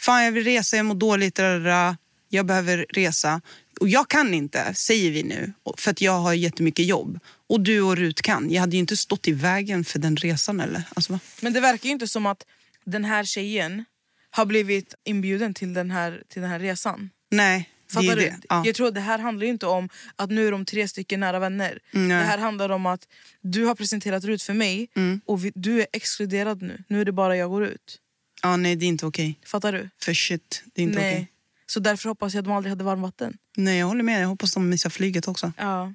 Fan 0.00 0.24
jag 0.24 0.32
vill 0.32 0.44
resa, 0.44 0.76
jag 0.76 0.86
mår 0.86 0.94
dåligt, 0.94 1.38
rara, 1.38 1.96
jag 2.28 2.46
behöver 2.46 2.86
resa. 2.88 3.40
Och 3.80 3.88
jag 3.88 4.08
kan 4.08 4.34
inte, 4.34 4.74
säger 4.74 5.10
vi 5.10 5.22
nu, 5.22 5.52
för 5.76 5.90
att 5.90 6.00
jag 6.00 6.18
har 6.18 6.34
jättemycket 6.34 6.86
jobb. 6.86 7.18
Och 7.48 7.60
du 7.60 7.80
och 7.82 7.96
Rut 7.96 8.22
kan. 8.22 8.50
Jag 8.50 8.60
hade 8.60 8.72
ju 8.72 8.80
inte 8.80 8.96
stått 8.96 9.28
i 9.28 9.32
vägen 9.32 9.84
för 9.84 9.98
den 9.98 10.16
resan 10.16 10.60
eller? 10.60 10.82
Alltså? 10.94 11.18
Men 11.40 11.52
det 11.52 11.60
verkar 11.60 11.86
ju 11.86 11.92
inte 11.92 12.08
som 12.08 12.26
att 12.26 12.46
den 12.84 13.04
här 13.04 13.24
tjejen 13.24 13.84
har 14.30 14.46
blivit 14.46 14.94
inbjuden 15.04 15.54
till 15.54 15.74
den 15.74 15.90
här, 15.90 16.22
till 16.28 16.42
den 16.42 16.50
här 16.50 16.58
resan. 16.58 17.10
Nej, 17.30 17.70
det 18.00 18.06
Fattar 18.08 18.16
du? 18.16 18.22
det. 18.22 18.36
Ja. 18.48 18.62
Jag 18.66 18.74
tror 18.74 18.88
att 18.88 18.94
det 18.94 19.00
här 19.00 19.18
handlar 19.18 19.46
inte 19.46 19.66
om 19.66 19.88
att 20.16 20.30
nu 20.30 20.46
är 20.46 20.52
de 20.52 20.64
tre 20.64 20.88
stycken 20.88 21.20
nära 21.20 21.38
vänner. 21.38 21.78
Nej. 21.90 22.08
Det 22.08 22.14
här 22.24 22.38
handlar 22.38 22.70
om 22.70 22.86
att 22.86 23.08
du 23.40 23.64
har 23.64 23.74
presenterat 23.74 24.24
Rut 24.24 24.42
för 24.42 24.54
mig 24.54 24.88
Mm. 24.96 25.20
och 25.26 25.44
vi, 25.44 25.52
du 25.54 25.80
är 25.80 25.86
exkluderad 25.92 26.62
nu. 26.62 26.84
Nu 26.88 27.00
är 27.00 27.04
det 27.04 27.12
bara 27.12 27.36
jag 27.36 27.50
går 27.50 27.64
ut. 27.64 27.98
ja, 28.42 28.56
nej 28.56 28.76
det 28.76 28.84
är 28.84 28.88
inte 28.88 29.06
okej. 29.06 29.38
Fattar 29.46 29.72
du? 29.72 29.88
För 30.02 30.14
shit, 30.14 30.62
det 30.74 30.80
är 30.80 30.84
inte 30.84 30.98
Nej. 30.98 31.12
okej. 31.14 31.28
Så 31.66 31.80
därför 31.80 32.08
hoppas 32.08 32.34
jag 32.34 32.38
att 32.40 32.44
de 32.44 32.52
aldrig 32.54 32.70
hade 32.70 32.84
varmvatten. 32.84 33.36
Nej 33.56 33.78
jag 33.78 33.86
håller 33.86 34.02
med, 34.02 34.22
jag 34.22 34.28
hoppas 34.28 34.54
de 34.54 34.68
missar 34.68 34.90
flyget 34.90 35.28
också. 35.28 35.52
Ja. 35.58 35.92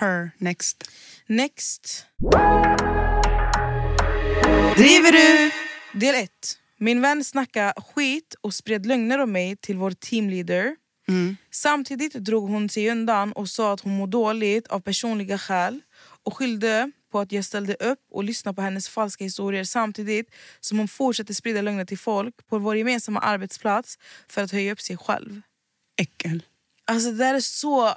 Per, 0.00 0.30
next. 0.38 0.90
Next. 1.26 2.06
Driver 4.76 5.12
du? 5.12 5.50
Del 6.00 6.14
1. 6.14 6.30
Min 6.78 7.00
vän 7.00 7.24
snackade 7.24 7.72
skit 7.94 8.34
och 8.40 8.54
spred 8.54 8.86
lögner 8.86 9.18
om 9.18 9.32
mig 9.32 9.56
till 9.56 9.76
vår 9.76 9.90
teamleader. 9.90 10.76
Samtidigt 11.50 12.12
drog 12.14 12.50
hon 12.50 12.68
sig 12.68 12.90
undan 12.90 13.32
och 13.32 13.48
sa 13.48 13.72
att 13.72 13.80
hon 13.80 13.96
mår 13.96 14.06
dåligt 14.06 14.66
av 14.66 14.80
personliga 14.80 15.38
skäl 15.38 15.80
och 16.24 16.36
skyllde 16.36 16.90
på 17.12 17.20
att 17.20 17.32
jag 17.32 17.44
ställde 17.44 17.74
upp 17.74 17.98
och 18.10 18.24
lyssnade 18.24 18.56
på 18.56 18.62
hennes 18.62 18.88
falska 18.88 19.24
historier 19.24 19.64
samtidigt 19.64 20.34
som 20.60 20.78
hon 20.78 20.88
fortsatte 20.88 21.34
sprida 21.34 21.62
lögner 21.62 21.84
till 21.84 21.98
folk 21.98 22.46
på 22.46 22.58
vår 22.58 22.76
gemensamma 22.76 23.20
arbetsplats 23.20 23.98
för 24.28 24.42
att 24.42 24.52
höja 24.52 24.72
upp 24.72 24.80
sig 24.80 24.96
själv. 24.96 25.40
Äckel. 26.00 26.42
Alltså 26.84 27.10
det 27.10 27.16
där 27.18 27.34
är 27.34 27.40
så... 27.40 27.94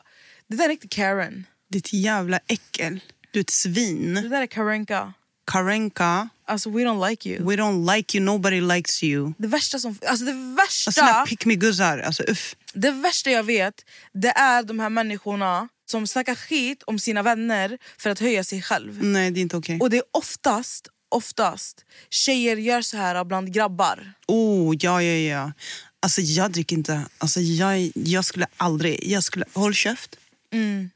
Det 0.47 0.55
där 0.55 0.65
är 0.65 0.69
riktigt 0.69 0.91
Karen. 0.91 1.45
Ditt 1.69 1.93
jävla 1.93 2.39
äckel. 2.47 2.99
Du 3.31 3.39
är 3.39 3.41
ett 3.41 3.47
Det 3.47 3.53
svin. 3.53 4.13
där 4.29 4.41
är 4.41 4.45
Karenka. 4.47 5.13
Karenka, 5.51 6.29
Alltså 6.45 6.69
we 6.69 6.83
don't 6.83 7.09
like 7.09 7.29
you. 7.29 7.49
we 7.49 7.55
don't 7.55 7.95
like 7.95 8.17
you, 8.17 8.25
nobody 8.25 8.61
likes 8.61 9.03
you. 9.03 9.33
Det 9.37 9.47
värsta 9.47 9.79
som... 9.79 9.97
Alltså 10.07 10.25
det 10.25 10.31
Alltså, 10.31 11.01
värsta... 11.01 11.25
pick 11.25 11.45
me 11.45 11.55
guzzar, 11.55 11.97
alltså 11.99 12.23
uff. 12.23 12.55
Det 12.73 12.91
värsta 12.91 13.31
jag 13.31 13.43
vet 13.43 13.85
det 14.13 14.27
är 14.29 14.63
de 14.63 14.79
här 14.79 14.89
människorna 14.89 15.69
som 15.89 16.07
snackar 16.07 16.35
skit 16.35 16.83
om 16.83 16.99
sina 16.99 17.21
vänner 17.23 17.77
för 17.97 18.09
att 18.09 18.19
höja 18.19 18.43
sig 18.43 18.61
själv. 18.61 19.03
Nej 19.03 19.31
det 19.31 19.39
är 19.39 19.41
inte 19.41 19.57
okej. 19.57 19.79
Och 19.81 19.89
det 19.89 19.97
är 19.97 20.03
oftast, 20.11 20.87
oftast 21.09 21.85
tjejer 22.09 22.57
gör 22.57 22.81
så 22.81 22.97
här 22.97 23.23
bland 23.23 23.53
grabbar. 23.53 24.13
Oh, 24.27 24.75
ja, 24.79 25.01
ja, 25.03 25.13
ja. 25.13 25.51
Alltså 25.99 26.21
jag 26.21 26.51
dricker 26.51 26.75
inte. 26.75 27.05
Alltså 27.17 27.39
jag, 27.39 27.91
jag 27.95 28.25
skulle 28.25 28.47
aldrig, 28.57 29.07
jag 29.07 29.23
skulle, 29.23 29.45
håll 29.53 29.73
käft. 29.73 30.15
Mm. 30.53 30.89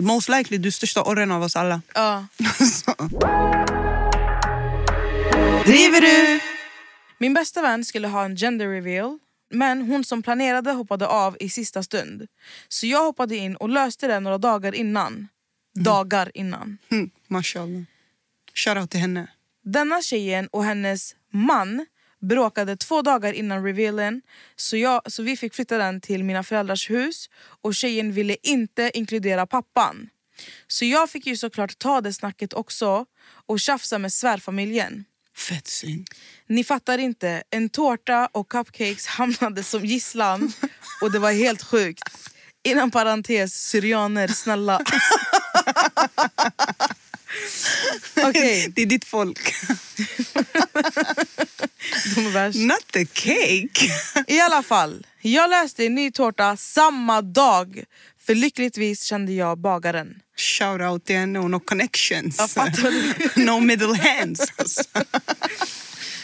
Most 0.00 0.28
likely 0.28 0.58
du 0.58 0.68
är 0.68 0.72
största 0.72 1.02
orren 1.02 1.32
av 1.32 1.42
oss 1.42 1.56
alla. 1.56 1.82
Ja. 1.94 2.26
Så. 2.72 2.94
Driver 5.68 6.00
du? 6.00 6.40
Min 7.18 7.34
bästa 7.34 7.62
vän 7.62 7.84
skulle 7.84 8.08
ha 8.08 8.24
en 8.24 8.36
gender 8.36 8.68
reveal 8.68 9.18
men 9.50 9.82
hon 9.82 10.04
som 10.04 10.22
planerade 10.22 10.72
hoppade 10.72 11.06
av 11.06 11.36
i 11.40 11.48
sista 11.48 11.82
stund. 11.82 12.26
Så 12.68 12.86
jag 12.86 13.04
hoppade 13.04 13.36
in 13.36 13.56
och 13.56 13.68
löste 13.68 14.06
det 14.06 14.20
några 14.20 14.38
dagar 14.38 14.74
innan. 14.74 15.28
Dagar 15.74 16.30
innan. 16.34 16.78
Mm, 16.90 17.10
mashallah. 17.26 17.82
Shoutout 18.54 18.90
till 18.90 19.00
henne. 19.00 19.28
Denna 19.64 20.02
tjejen 20.02 20.48
och 20.52 20.64
hennes 20.64 21.16
man 21.30 21.86
bråkade 22.20 22.76
två 22.76 23.02
dagar 23.02 23.32
innan 23.32 23.64
revealen 23.64 24.22
så, 24.56 24.76
jag, 24.76 25.12
så 25.12 25.22
vi 25.22 25.36
fick 25.36 25.54
flytta 25.54 25.78
den 25.78 26.00
till 26.00 26.24
mina 26.24 26.42
föräldrars 26.42 26.90
hus 26.90 27.30
och 27.62 27.74
tjejen 27.74 28.12
ville 28.12 28.36
inte 28.42 28.90
inkludera 28.94 29.46
pappan. 29.46 30.08
Så 30.66 30.84
jag 30.84 31.10
fick 31.10 31.26
ju 31.26 31.36
såklart 31.36 31.78
ta 31.78 32.00
det 32.00 32.12
snacket 32.12 32.52
också 32.52 33.06
och 33.46 33.60
tjafsa 33.60 33.98
med 33.98 34.12
svärfamiljen. 34.12 35.04
Fett 35.38 35.66
synd. 35.68 36.08
Ni 36.46 36.64
fattar 36.64 36.98
inte, 36.98 37.42
en 37.50 37.68
tårta 37.68 38.28
och 38.32 38.48
cupcakes 38.48 39.06
hamnade 39.18 39.62
som 39.62 39.84
gisslan 39.84 40.52
och 41.02 41.12
det 41.12 41.18
var 41.18 41.32
helt 41.32 41.62
sjukt. 41.62 42.02
Inom 42.64 42.90
parentes, 42.90 43.54
syrianer, 43.54 44.28
snälla. 44.28 44.80
Okej, 48.16 48.72
Det 48.74 48.82
är 48.82 48.86
ditt 48.86 49.04
folk. 49.04 49.38
de 52.14 52.26
är 52.26 52.30
värst. 52.30 52.58
Not 52.58 52.86
the 52.92 53.06
cake. 53.06 53.90
I 54.26 54.40
alla 54.40 54.62
fall, 54.62 55.06
jag 55.22 55.50
läste 55.50 55.86
en 55.86 55.94
ny 55.94 56.10
tårta 56.10 56.56
samma 56.56 57.22
dag. 57.22 57.84
För 58.20 58.34
lyckligtvis 58.34 59.02
kände 59.02 59.32
jag 59.32 59.58
bagaren. 59.58 60.22
Shoutout 60.38 61.04
till 61.04 61.16
henne 61.16 61.38
no 61.48 61.60
connections. 61.60 62.56
No 63.36 63.60
middle 63.60 63.94
hands. 63.96 64.52
Alltså. 64.56 64.82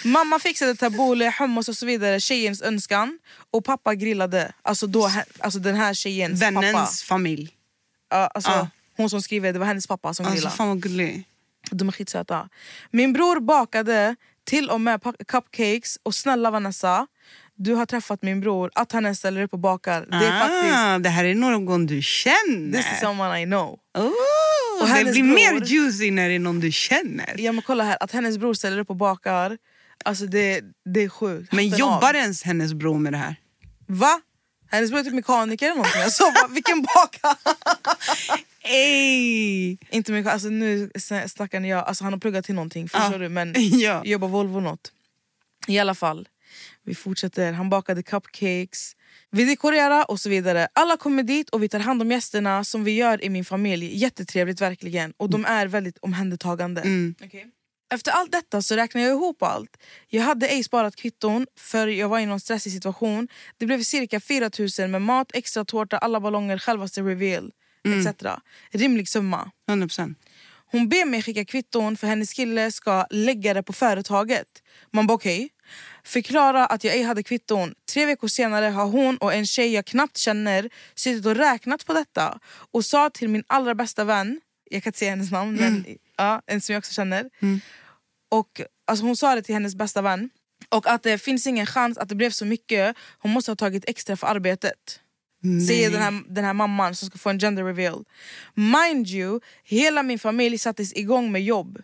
Mamma 0.04 0.38
fixade 0.38 0.74
tabbouleh, 0.76 1.34
hummus 1.38 1.68
och 1.68 1.76
så 1.76 1.86
vidare, 1.86 2.20
tjejens 2.20 2.62
önskan. 2.62 3.18
Och 3.50 3.64
pappa 3.64 3.94
grillade, 3.94 4.52
alltså, 4.62 4.86
då, 4.86 5.10
alltså 5.38 5.58
den 5.58 5.74
här 5.74 5.94
tjejens 5.94 6.42
Vännens 6.42 6.72
pappa. 6.72 6.86
familj. 7.08 7.50
Ja, 8.10 8.26
alltså, 8.26 8.50
Ja. 8.50 8.68
Hon 8.96 9.10
som 9.10 9.22
skriver, 9.22 9.52
det 9.52 9.58
var 9.58 9.66
hennes 9.66 9.86
pappa 9.86 10.14
som 10.14 10.26
Alltså 10.26 10.36
grillade. 10.36 10.56
fan 10.56 10.68
vad 10.68 10.82
gullig. 10.82 11.24
De 11.70 11.88
är 11.88 11.92
skitsöta. 11.92 12.48
Min 12.90 13.12
bror 13.12 13.40
bakade 13.40 14.16
till 14.44 14.70
och 14.70 14.80
med 14.80 15.00
cupcakes 15.28 15.98
och 16.02 16.14
snälla 16.14 16.50
Vanessa, 16.50 17.06
du 17.56 17.74
har 17.74 17.86
träffat 17.86 18.22
min 18.22 18.40
bror, 18.40 18.70
att 18.74 18.92
han 18.92 19.14
ställer 19.16 19.42
upp 19.42 19.52
och 19.52 19.58
bakar. 19.58 20.06
Det 20.10 20.16
är 20.26 20.40
faktiskt 20.40 20.74
ah, 20.76 20.98
det 20.98 21.08
här 21.08 21.24
är 21.24 21.34
någon 21.34 21.86
du 21.86 22.02
känner. 22.02 22.72
this 22.72 22.92
is 22.92 23.00
someone 23.00 23.42
I 23.42 23.44
know. 23.44 23.78
Oh, 23.98 24.82
Och 24.82 24.88
det 24.88 25.04
blir 25.12 25.22
bror- 25.22 25.34
mer 25.34 25.64
juicy 25.66 26.10
när 26.10 26.28
det 26.28 26.34
är 26.34 26.38
någon 26.38 26.60
du 26.60 26.72
känner. 26.72 27.34
Ja 27.38 27.52
men 27.52 27.62
kolla 27.62 27.84
här, 27.84 27.96
att 28.00 28.12
hennes 28.12 28.38
bror 28.38 28.54
ställer 28.54 28.78
upp 28.78 28.90
och 28.90 28.96
bakar, 28.96 29.58
alltså 30.04 30.26
det, 30.26 30.60
det 30.94 31.00
är 31.02 31.08
sjukt. 31.08 31.52
Men 31.52 31.64
Hatten 31.64 31.78
jobbar 31.78 32.08
av. 32.10 32.14
ens 32.16 32.42
hennes 32.42 32.74
bror 32.74 32.98
med 32.98 33.12
det 33.12 33.16
här? 33.18 33.36
Va? 33.86 34.20
Hennes 34.70 34.90
bror 34.90 35.00
är 35.00 35.04
typ 35.04 35.14
mekaniker 35.14 35.66
eller 35.66 35.76
någonting. 35.76 36.02
Alltså, 36.02 36.24
vilken 36.50 36.82
baka! 36.82 37.36
Ey! 38.62 39.76
Inte 39.90 40.12
mycket, 40.12 40.32
alltså 40.32 40.48
nu 40.48 40.90
snackar 41.28 41.60
ni 41.60 41.68
jag, 41.70 41.84
alltså 41.84 42.04
han 42.04 42.12
har 42.12 42.20
pluggat 42.20 42.44
till 42.44 42.54
någonting 42.54 42.88
förstår 42.88 43.12
Ja. 43.12 43.18
du 43.18 43.28
men 43.28 43.54
Ja. 43.80 44.02
jobbar 44.04 44.28
Volvo 44.28 44.60
något. 44.60 44.92
I 45.66 45.78
alla 45.78 45.94
fall, 45.94 46.28
vi 46.84 46.94
fortsätter. 46.94 47.52
Han 47.52 47.70
bakade 47.70 48.02
cupcakes, 48.02 48.96
vi 49.30 49.44
dekorerar 49.44 50.10
och 50.10 50.20
så 50.20 50.28
vidare. 50.28 50.68
Alla 50.72 50.96
kommer 50.96 51.22
dit 51.22 51.50
och 51.50 51.62
vi 51.62 51.68
tar 51.68 51.78
hand 51.78 52.02
om 52.02 52.10
gästerna 52.10 52.64
som 52.64 52.84
vi 52.84 52.92
gör 52.92 53.24
i 53.24 53.28
min 53.28 53.44
familj. 53.44 53.96
Jättetrevligt 53.96 54.60
verkligen 54.60 55.12
och 55.16 55.30
de 55.30 55.44
är 55.44 55.66
väldigt 55.66 55.98
omhändertagande. 55.98 56.80
Okej. 57.24 57.50
Efter 57.94 58.12
allt 58.12 58.32
detta 58.32 58.62
så 58.62 58.76
räknar 58.76 59.02
jag 59.02 59.10
ihop 59.10 59.42
allt. 59.42 59.76
Jag 60.08 60.22
hade 60.22 60.48
ej 60.48 60.64
sparat 60.64 60.96
kvitton 60.96 61.46
för 61.58 61.86
jag 61.86 62.08
var 62.08 62.18
i 62.18 62.26
någon 62.26 62.40
stressig 62.40 62.72
situation. 62.72 63.28
Det 63.58 63.66
blev 63.66 63.82
cirka 63.82 64.20
4000 64.20 64.90
med 64.90 65.02
mat, 65.02 65.30
extra 65.34 65.64
tårta, 65.64 65.98
alla 65.98 66.20
ballonger, 66.20 66.58
självaste 66.58 67.00
reveal 67.00 67.52
etc. 67.88 68.24
Rimlig 68.70 69.08
summa. 69.08 69.50
100%. 69.70 70.14
Hon 70.74 70.88
ber 70.88 71.04
mig 71.04 71.22
skicka 71.22 71.44
kvitton 71.44 71.96
för 71.96 72.06
hennes 72.06 72.32
kille 72.32 72.72
ska 72.72 73.06
lägga 73.10 73.54
det 73.54 73.62
på 73.62 73.72
företaget. 73.72 74.46
Man 74.90 75.06
bara 75.06 75.14
okej. 75.14 75.48
Förklara 76.04 76.66
att 76.66 76.84
jag 76.84 76.94
ej 76.94 77.02
hade 77.02 77.22
kvitton. 77.22 77.74
Tre 77.92 78.06
veckor 78.06 78.28
senare 78.28 78.66
har 78.66 78.86
hon 78.86 79.16
och 79.16 79.34
en 79.34 79.46
tjej 79.46 79.72
jag 79.72 79.84
knappt 79.86 80.16
känner 80.16 80.70
suttit 80.94 81.26
och 81.26 81.36
räknat 81.36 81.86
på 81.86 81.92
detta 81.92 82.38
och 82.72 82.84
sa 82.84 83.10
till 83.10 83.28
min 83.28 83.44
allra 83.46 83.74
bästa 83.74 84.04
vän 84.04 84.40
Jag 84.70 84.82
kan 84.82 84.88
inte 84.88 84.98
säga 84.98 85.10
hennes 85.10 85.30
namn, 85.30 85.56
men 85.56 85.84
ja, 86.16 86.42
en 86.46 86.60
som 86.60 86.72
jag 86.72 86.80
också 86.80 86.92
känner. 86.92 87.30
Och 88.30 88.60
alltså, 88.86 89.04
Hon 89.04 89.16
sa 89.16 89.34
det 89.34 89.42
till 89.42 89.54
hennes 89.54 89.74
bästa 89.74 90.02
vän. 90.02 90.30
Och 90.68 90.86
att 90.86 91.02
det 91.02 91.18
finns 91.18 91.46
ingen 91.46 91.66
chans 91.66 91.98
att 91.98 92.08
det 92.08 92.14
blev 92.14 92.30
så 92.30 92.44
mycket. 92.44 92.96
Hon 93.18 93.30
måste 93.32 93.50
ha 93.50 93.56
tagit 93.56 93.88
extra 93.88 94.16
för 94.16 94.26
arbetet. 94.26 95.00
Säger 95.66 95.90
den 95.90 96.02
här, 96.02 96.22
den 96.28 96.44
här 96.44 96.54
mamman 96.54 96.94
som 96.94 97.08
ska 97.08 97.18
få 97.18 97.30
en 97.30 97.38
gender 97.38 97.64
reveal. 97.64 98.04
Mind 98.54 99.08
you, 99.08 99.40
hela 99.64 100.02
min 100.02 100.18
familj 100.18 100.58
sattes 100.58 100.92
igång 100.96 101.32
med 101.32 101.44
jobb. 101.44 101.78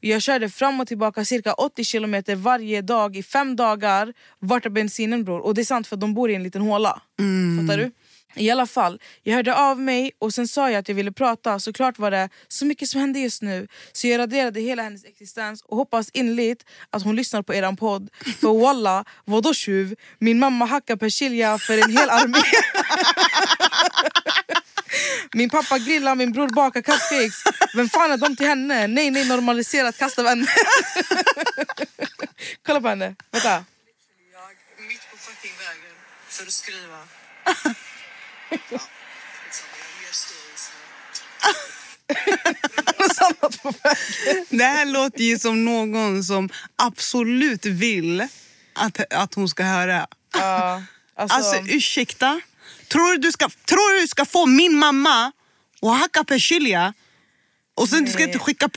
Jag 0.00 0.22
körde 0.22 0.48
fram 0.48 0.80
och 0.80 0.86
tillbaka 0.86 1.24
cirka 1.24 1.52
80 1.52 1.84
kilometer 1.84 2.36
varje 2.36 2.82
dag 2.82 3.16
i 3.16 3.22
fem 3.22 3.56
dagar. 3.56 4.12
Vart 4.38 4.66
är 4.66 4.70
bensinen 4.70 5.24
bror? 5.24 5.40
Och 5.40 5.54
det 5.54 5.60
är 5.60 5.64
sant 5.64 5.86
för 5.86 5.96
de 5.96 6.14
bor 6.14 6.30
i 6.30 6.34
en 6.34 6.42
liten 6.42 6.62
håla. 6.62 7.02
Fattar 7.60 7.78
du? 7.78 7.90
I 8.34 8.50
alla 8.50 8.66
fall, 8.66 9.00
jag 9.22 9.34
hörde 9.34 9.54
av 9.54 9.80
mig 9.80 10.12
och 10.18 10.34
sen 10.34 10.48
sa 10.48 10.70
jag 10.70 10.78
att 10.78 10.88
jag 10.88 10.94
ville 10.94 11.12
prata. 11.12 11.60
Såklart 11.60 11.98
var 11.98 12.10
det 12.10 12.28
så 12.48 12.66
mycket 12.66 12.88
som 12.88 13.00
hände 13.00 13.18
just 13.18 13.42
nu. 13.42 13.68
Så 13.92 14.06
jag 14.06 14.18
raderade 14.18 14.60
hela 14.60 14.82
hennes 14.82 15.04
existens 15.04 15.62
och 15.62 15.76
hoppas 15.76 16.10
inligt 16.12 16.64
att 16.90 17.02
hon 17.02 17.16
lyssnar 17.16 17.42
på 17.42 17.54
eran 17.54 17.76
podd. 17.76 18.10
För 18.40 18.60
walla, 18.60 19.04
vadå 19.24 19.54
tjuv? 19.54 19.94
Min 20.18 20.38
mamma 20.38 20.64
hackar 20.64 20.96
persilja 20.96 21.58
för 21.58 21.84
en 21.84 21.96
hel 21.96 22.10
armé. 22.10 22.38
Min 25.32 25.50
pappa 25.50 25.78
grillar, 25.78 26.14
min 26.14 26.32
bror 26.32 26.48
bakar 26.48 26.82
cupcakes. 26.82 27.42
Vem 27.74 27.88
fan 27.88 28.10
är 28.10 28.16
de 28.16 28.36
till 28.36 28.46
henne? 28.46 28.86
Nej, 28.86 29.10
nej, 29.10 29.28
normaliserat, 29.28 29.98
kasta 29.98 30.22
vänner. 30.22 30.48
Kolla 32.66 32.80
på 32.80 32.88
henne. 32.88 33.14
Vänta. 33.30 33.48
Jag 33.48 33.64
mitt 34.88 35.10
på 35.10 35.16
fucking 35.16 35.52
vägen 35.58 35.96
för 36.28 36.42
att 36.42 36.52
skriva. 36.52 36.98
Det 44.48 44.64
här 44.64 44.86
låter 44.86 45.24
ju 45.24 45.38
som 45.38 45.64
någon 45.64 46.24
som 46.24 46.48
absolut 46.76 47.66
vill 47.66 48.28
att, 48.74 49.12
att 49.12 49.34
hon 49.34 49.48
ska 49.48 49.62
höra. 49.62 50.06
Ja, 50.32 50.82
alltså, 51.14 51.36
Alltså 51.36 51.74
ursäkta? 51.74 52.40
Tror 52.88 53.12
du 53.12 53.18
du 53.18 53.32
ska, 53.32 53.48
tror 53.48 54.00
du, 54.00 54.08
ska 54.08 54.24
få 54.24 54.46
min 54.46 54.78
mamma 54.78 55.32
att 55.82 55.98
hacka 55.98 56.24
persilja 56.24 56.94
och 57.74 57.88
sen 57.88 58.04
du 58.04 58.10
ska 58.10 58.22
inte 58.22 58.38
skicka... 58.38 58.70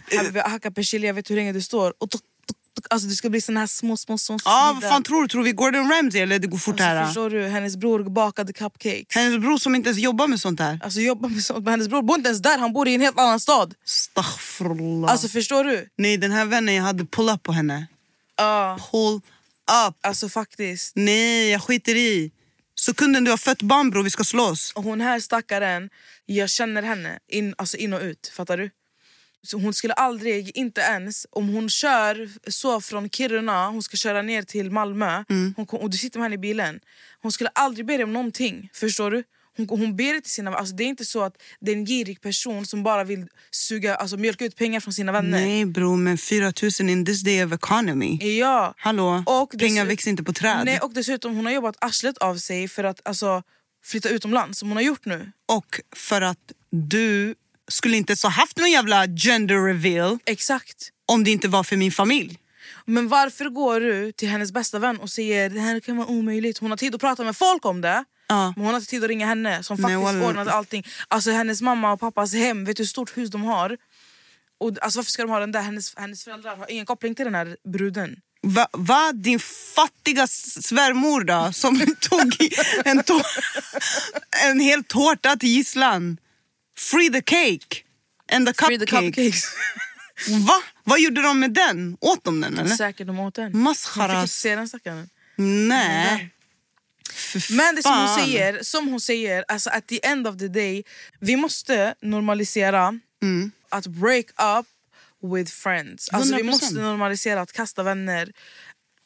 Hacka 0.45 0.71
persilja, 0.71 1.13
vet 1.13 1.25
du 1.25 1.33
hur 1.33 1.41
länge 1.41 1.53
du 1.53 1.61
står? 1.61 1.93
Och 1.97 2.09
alltså, 2.89 3.07
det 3.07 3.15
ska 3.15 3.29
bli 3.29 3.41
såna 3.41 3.59
här 3.59 3.67
små, 3.67 3.97
små, 3.97 4.17
små 4.17 4.37
Ja, 4.45 4.71
vad 4.81 4.89
fan 4.91 5.03
tror 5.03 5.21
du? 5.21 5.27
Tror 5.27 5.43
vi 5.43 5.51
Gordon 5.51 5.91
Ramsay 5.91 6.21
eller 6.21 6.39
det 6.39 6.47
går 6.47 6.57
fort 6.57 6.73
Alltså, 6.73 6.83
här? 6.85 7.05
förstår 7.05 7.29
du? 7.29 7.43
Hennes 7.47 7.77
bror 7.77 8.03
bakade 8.03 8.53
cupcakes. 8.53 9.15
Hennes 9.15 9.39
bror 9.39 9.57
som 9.57 9.75
inte 9.75 9.89
ens 9.89 9.99
jobbar 9.99 10.27
med 10.27 10.39
sånt 10.39 10.59
här. 10.59 10.79
Alltså 10.83 10.99
jobbar 10.99 11.29
med 11.29 11.43
sånt. 11.43 11.63
Men 11.63 11.71
hennes 11.71 11.87
bror 11.87 12.01
bor 12.01 12.17
inte 12.17 12.27
ens 12.29 12.41
där, 12.41 12.57
han 12.57 12.73
bor 12.73 12.87
i 12.87 12.95
en 12.95 13.01
helt 13.01 13.19
annan 13.19 13.39
stad. 13.39 13.73
Astaghfirullah. 13.85 15.11
Alltså 15.11 15.27
förstår 15.27 15.63
du? 15.63 15.89
Nej, 15.97 16.17
den 16.17 16.31
här 16.31 16.45
vännen 16.45 16.75
jag 16.75 16.83
hade 16.83 17.05
pull 17.05 17.29
up 17.29 17.43
på 17.43 17.51
henne. 17.51 17.87
Ja, 18.35 18.79
Pull 18.91 19.15
up. 19.87 19.95
alltså 20.01 20.29
faktiskt. 20.29 20.91
Nej, 20.95 21.49
jag 21.49 21.61
skiter 21.63 21.95
i. 21.95 22.31
Sekunden 22.79 23.23
du 23.23 23.31
har 23.31 23.37
fött 23.37 23.61
barn 23.61 23.89
bror, 23.89 24.03
vi 24.03 24.09
ska 24.09 24.23
slåss. 24.23 24.71
Och 24.75 24.83
hon 24.83 25.01
här 25.01 25.19
stackaren, 25.19 25.89
jag 26.25 26.49
känner 26.49 26.81
henne 26.83 27.19
in, 27.27 27.55
alltså 27.57 27.77
in 27.77 27.93
och 27.93 28.01
ut. 28.01 28.31
Fattar 28.35 28.57
du? 28.57 28.69
Så 29.45 29.57
hon 29.57 29.73
skulle 29.73 29.93
aldrig, 29.93 30.57
inte 30.57 30.81
ens 30.81 31.25
om 31.29 31.49
hon 31.49 31.69
kör 31.69 32.29
så 32.47 32.81
från 32.81 33.09
Kiruna, 33.09 33.69
hon 33.69 33.83
ska 33.83 33.97
köra 33.97 34.21
ner 34.21 34.43
till 34.43 34.71
Malmö 34.71 35.23
hon, 35.55 35.65
kom- 35.65 35.79
och 35.79 35.89
du 35.89 35.97
sitter 35.97 36.19
med 36.19 36.25
henne 36.25 36.35
i 36.35 36.37
bilen. 36.37 36.79
Hon 37.21 37.31
skulle 37.31 37.49
aldrig 37.49 37.85
be 37.85 37.93
dig 37.93 38.03
om 38.03 38.13
någonting. 38.13 38.69
Förstår 38.73 39.11
du? 39.11 39.23
Hon, 39.57 39.69
hon 39.69 39.95
ber 39.95 40.19
till 40.21 40.31
sina 40.31 40.55
alltså 40.55 40.75
Det 40.75 40.83
är 40.83 40.87
inte 40.87 41.05
så 41.05 41.21
att 41.23 41.41
det 41.59 41.71
är 41.71 41.75
en 41.75 41.85
girig 41.85 42.21
person 42.21 42.65
som 42.65 42.83
bara 42.83 43.03
vill 43.03 43.27
suga, 43.51 43.95
alltså 43.95 44.17
mjölka 44.17 44.45
ut 44.45 44.55
pengar 44.55 44.79
från 44.79 44.93
sina 44.93 45.11
vänner. 45.11 45.39
Nej 45.41 45.65
bror, 45.65 45.97
men 45.97 46.17
4 46.17 46.53
000 46.79 46.89
in 46.89 47.05
this 47.05 47.21
day 47.23 47.45
of 47.45 47.53
economy. 47.53 48.17
Ja. 48.39 48.73
Hallå, 48.77 49.23
Och 49.25 49.51
pengar 49.59 49.85
växer 49.85 50.09
inte 50.11 50.23
på 50.23 50.33
träd. 50.33 50.61
Nej, 50.65 50.79
och 50.79 50.93
dessutom 50.93 51.35
hon 51.35 51.45
har 51.45 51.53
jobbat 51.53 51.75
arslet 51.81 52.17
av 52.17 52.35
sig 52.37 52.67
för 52.67 52.83
att 52.83 53.01
alltså, 53.07 53.43
flytta 53.85 54.09
utomlands, 54.09 54.59
som 54.59 54.69
hon 54.69 54.77
har 54.77 54.83
gjort 54.83 55.05
nu. 55.05 55.31
Och 55.45 55.81
för 55.95 56.21
att 56.21 56.51
du 56.69 57.35
skulle 57.73 57.97
inte 57.97 58.15
så 58.15 58.27
haft 58.27 58.57
någon 58.57 58.71
jävla 58.71 59.07
gender 59.07 59.65
reveal 59.67 60.19
Exakt. 60.25 60.89
om 61.05 61.23
det 61.23 61.31
inte 61.31 61.47
var 61.47 61.63
för 61.63 61.77
min 61.77 61.91
familj. 61.91 62.39
Men 62.85 63.07
varför 63.07 63.49
går 63.49 63.79
du 63.79 64.11
till 64.11 64.27
hennes 64.29 64.51
bästa 64.51 64.79
vän 64.79 64.99
och 64.99 65.09
säger 65.09 65.49
det 65.49 65.59
här 65.59 65.79
kan 65.79 65.97
vara 65.97 66.07
omöjligt? 66.07 66.57
Hon 66.57 66.69
har 66.69 66.77
tid 66.77 66.95
att 66.95 67.01
prata 67.01 67.23
med 67.23 67.37
folk 67.37 67.65
om 67.65 67.81
det. 67.81 68.03
Ja. 68.27 68.53
Men 68.55 68.65
hon 68.65 68.73
har 68.73 68.79
inte 68.79 68.89
tid 68.89 69.03
att 69.03 69.09
ringa 69.09 69.25
henne 69.25 69.63
som 69.63 69.77
Nej, 69.77 69.83
faktiskt 69.83 70.03
wallah. 70.03 70.29
ordnade 70.29 70.51
allting. 70.51 70.83
Alltså 71.07 71.31
hennes 71.31 71.61
mamma 71.61 71.91
och 71.93 71.99
pappas 71.99 72.33
hem, 72.33 72.65
vet 72.65 72.77
du 72.77 72.83
hur 72.83 72.87
stort 72.87 73.17
hus 73.17 73.29
de 73.29 73.43
har? 73.43 73.77
Och 74.59 74.71
alltså 74.81 74.99
varför 74.99 75.11
ska 75.11 75.21
de 75.21 75.31
ha 75.31 75.39
den 75.39 75.51
där? 75.51 75.61
Hennes, 75.61 75.95
hennes 75.97 76.23
föräldrar 76.23 76.55
har 76.55 76.71
ingen 76.71 76.85
koppling 76.85 77.15
till 77.15 77.25
den 77.25 77.35
här 77.35 77.57
bruden. 77.73 78.15
Va, 78.41 78.67
va? 78.73 79.11
Din 79.13 79.39
fattiga 79.75 80.27
svärmor 80.27 81.23
då, 81.23 81.49
som 81.53 81.79
tog 81.99 82.51
en, 82.85 83.03
en 84.45 84.59
hel 84.59 84.83
tårta 84.83 85.35
till 85.35 85.49
gisslan. 85.49 86.17
Free 86.77 87.09
the 87.09 87.21
cake 87.21 87.83
and 88.31 88.47
the 88.47 88.53
Free 88.65 88.77
the 88.79 88.85
cupcakes. 88.85 89.43
Va? 90.47 90.61
Vad 90.83 90.99
gjorde 91.01 91.21
de 91.21 91.39
med 91.39 91.51
den? 91.53 91.97
Åt 92.01 92.23
de 92.23 92.41
den 92.41 92.57
eller? 92.57 92.75
Säkert 92.75 93.07
de 93.07 93.19
åt 93.19 93.33
den. 93.35 93.43
Hon 93.43 93.51
fick 93.51 93.63
Mascharas. 93.63 94.21
inte 94.23 94.27
se 94.33 94.55
den 94.55 94.67
stackaren. 94.67 95.09
Nej. 95.35 96.29
Men 97.49 97.75
det 97.75 97.83
som 97.83 97.97
hon 97.97 98.15
säger, 98.15 98.63
som 98.63 98.87
hon 98.87 99.01
säger 99.01 99.45
alltså 99.47 99.69
at 99.69 99.87
the 99.87 100.05
end 100.05 100.27
of 100.27 100.37
the 100.37 100.47
day, 100.47 100.83
vi 101.19 101.35
måste 101.35 101.95
normalisera 102.01 102.99
Mm. 103.23 103.51
att 103.69 103.87
break 103.87 104.25
up 104.29 104.67
with 105.33 105.51
friends. 105.51 106.09
Alltså, 106.09 106.35
vi 106.35 106.41
100%. 106.41 106.45
måste 106.45 106.73
normalisera 106.75 107.41
att 107.41 107.51
kasta 107.53 107.83
vänner. 107.83 108.31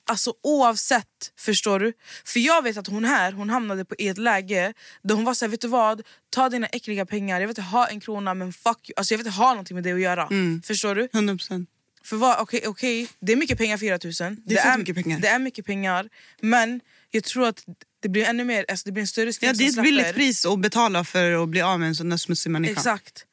Alltså 0.07 0.33
oavsett, 0.43 1.31
förstår 1.37 1.79
du? 1.79 1.93
För 2.25 2.39
jag 2.39 2.63
vet 2.63 2.77
att 2.77 2.87
hon 2.87 3.05
här, 3.05 3.31
hon 3.31 3.49
hamnade 3.49 3.85
på 3.85 3.95
i 3.97 4.07
ett 4.07 4.17
läge 4.17 4.73
där 5.01 5.15
hon 5.15 5.23
var 5.23 5.33
såhär, 5.33 5.49
vet 5.49 5.61
du 5.61 5.67
vad? 5.67 6.01
Ta 6.29 6.49
dina 6.49 6.67
äckliga 6.67 7.05
pengar, 7.05 7.35
jag 7.35 7.47
vill 7.47 7.51
inte 7.51 7.61
ha 7.61 7.87
en 7.87 7.99
krona 7.99 8.33
men 8.33 8.53
fuck 8.53 8.89
you. 8.89 8.93
Alltså 8.97 9.13
jag 9.13 9.17
vill 9.17 9.27
inte 9.27 9.37
ha 9.37 9.49
någonting 9.49 9.75
med 9.75 9.83
det 9.83 9.93
att 9.93 10.01
göra. 10.01 10.27
Mm. 10.27 10.61
Förstår 10.61 10.95
du? 10.95 11.07
100%. 11.07 11.65
För 12.03 12.15
vad, 12.15 12.39
okej, 12.39 12.61
okej, 12.67 13.07
det 13.19 13.31
är 13.31 13.35
mycket 13.35 13.57
pengar 13.57 13.77
4000. 13.77 14.41
Det 14.45 14.57
är 14.57 14.63
fett 14.63 14.79
mycket 14.79 14.95
pengar. 14.95 15.19
Det 15.19 15.27
är 15.27 15.39
mycket 15.39 15.65
pengar. 15.65 16.09
Men 16.41 16.81
jag 17.11 17.23
tror 17.23 17.47
att 17.47 17.63
det 17.99 18.09
blir 18.09 18.25
ännu 18.25 18.43
mer, 18.43 18.65
alltså 18.69 18.85
det 18.85 18.91
blir 18.91 19.01
en 19.01 19.07
större 19.07 19.33
skräck 19.33 19.49
Ja, 19.49 19.53
det 19.53 19.65
är 19.65 19.69
ett 19.69 19.83
billigt 19.83 20.13
pris 20.13 20.45
att 20.45 20.59
betala 20.59 21.03
för 21.03 21.43
att 21.43 21.49
bli 21.49 21.61
av 21.61 21.79
med 21.79 21.87
en 21.87 21.95
sån 21.95 22.09
där 22.09 22.17
smutsig 22.17 22.51
människa. 22.51 22.71
Exakt. 22.71 23.25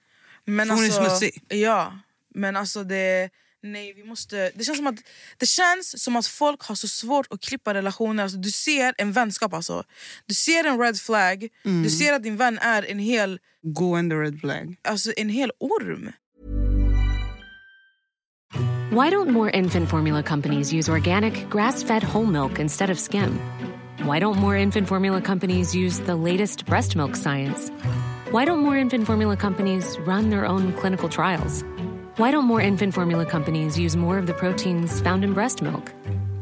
Men 0.44 0.68
För 0.68 0.74
hon 0.74 0.84
är 0.84 0.88
alltså, 0.88 1.18
smutsig. 1.18 1.42
Ja, 1.48 1.98
men 2.34 2.56
alltså 2.56 2.84
det... 2.84 3.30
Nej, 3.66 3.92
vi 3.96 4.05
måste... 4.05 4.50
Det 4.55 4.64
känns 4.64 4.79
som 4.79 4.87
att, 4.87 4.96
det 5.38 5.46
känns 5.46 6.03
som 6.03 6.16
att 6.16 6.27
folk 6.27 6.62
har 6.62 6.74
så 6.74 6.88
svårt 6.88 7.27
att 7.31 7.40
klippa 7.40 7.74
relationer. 7.74 8.22
Alltså, 8.22 8.38
du 8.38 8.50
ser 8.50 8.94
en 8.98 9.12
vänskap 9.12 9.55
alltså. 9.55 9.85
Du 10.27 10.35
ser 10.35 10.64
en 10.64 10.79
red 10.81 10.96
flag. 10.96 11.48
Mm. 11.64 11.83
Du 11.83 11.90
ser 11.90 12.12
att 12.12 12.22
din 12.22 12.37
vän 12.37 12.59
är 12.59 12.90
en 12.90 12.98
hel, 12.98 13.38
Gående 13.62 14.14
red 14.16 14.40
flag. 14.40 14.77
alltså, 14.88 15.12
en 15.16 15.29
hel 15.29 15.50
orm. 15.61 16.12
Why 18.90 19.11
don't 19.11 19.31
more 19.31 19.50
infant 19.50 19.90
formula 19.90 20.22
companies 20.22 20.72
use 20.72 20.92
organic, 20.92 21.35
grass 21.50 21.83
fed 21.83 22.03
whole 22.03 22.27
milk 22.27 22.59
instead 22.59 22.90
of 22.90 22.98
skim? 22.98 23.38
Why 24.07 24.20
don't 24.20 24.37
more 24.38 24.62
infant 24.62 24.88
formula 24.88 25.20
companies 25.20 25.74
use 25.74 26.03
the 26.07 26.14
latest 26.14 26.66
breast 26.66 26.96
milk 26.96 27.16
science? 27.16 27.72
Why 28.31 28.44
don't 28.44 28.59
more 28.61 28.77
infant 28.81 29.07
formula 29.07 29.37
companies 29.37 29.96
run 30.07 30.31
their 30.31 30.44
own 30.46 30.72
clinical 30.72 31.09
trials? 31.09 31.64
Why 32.16 32.31
don't 32.31 32.44
more 32.44 32.61
infant 32.61 32.94
formula 32.94 33.27
companies 33.27 33.77
use 33.77 33.96
more 33.96 34.18
of 34.18 34.29
the 34.29 34.35
proteins 34.35 35.00
found 35.00 35.24
in 35.24 35.35
breast 35.35 35.61
milk? 35.61 35.92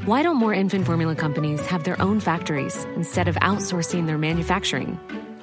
Why 0.04 0.22
don't 0.22 0.36
more 0.36 0.52
infant 0.52 0.84
formula 0.84 1.14
companies 1.14 1.64
have 1.64 1.84
their 1.84 1.98
own 2.02 2.20
factories 2.20 2.84
instead 2.94 3.26
of 3.26 3.36
outsourcing 3.36 4.06
their 4.06 4.18
manufacturing? 4.18 5.00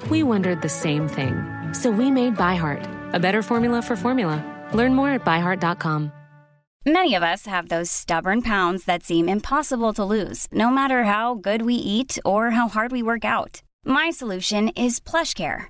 We 0.07 0.21
wondered 0.21 0.61
the 0.61 0.69
same 0.69 1.07
thing. 1.07 1.33
So 1.73 1.89
we 1.89 2.11
made 2.11 2.35
ByHeart, 2.35 3.13
a 3.15 3.19
better 3.19 3.41
formula 3.41 3.81
for 3.81 3.95
formula. 3.95 4.37
Learn 4.71 4.93
more 4.93 5.09
at 5.09 5.25
byheart.com. 5.25 6.11
Many 6.85 7.15
of 7.15 7.23
us 7.23 7.47
have 7.47 7.69
those 7.69 7.89
stubborn 7.89 8.43
pounds 8.43 8.85
that 8.85 9.01
seem 9.03 9.27
impossible 9.29 9.93
to 9.93 10.05
lose, 10.05 10.45
no 10.51 10.69
matter 10.69 11.05
how 11.05 11.33
good 11.33 11.63
we 11.63 11.73
eat 11.73 12.19
or 12.23 12.51
how 12.51 12.67
hard 12.67 12.91
we 12.91 13.01
work 13.01 13.25
out. 13.25 13.63
My 13.83 14.11
solution 14.11 14.69
is 14.69 14.99
PlushCare. 14.99 15.69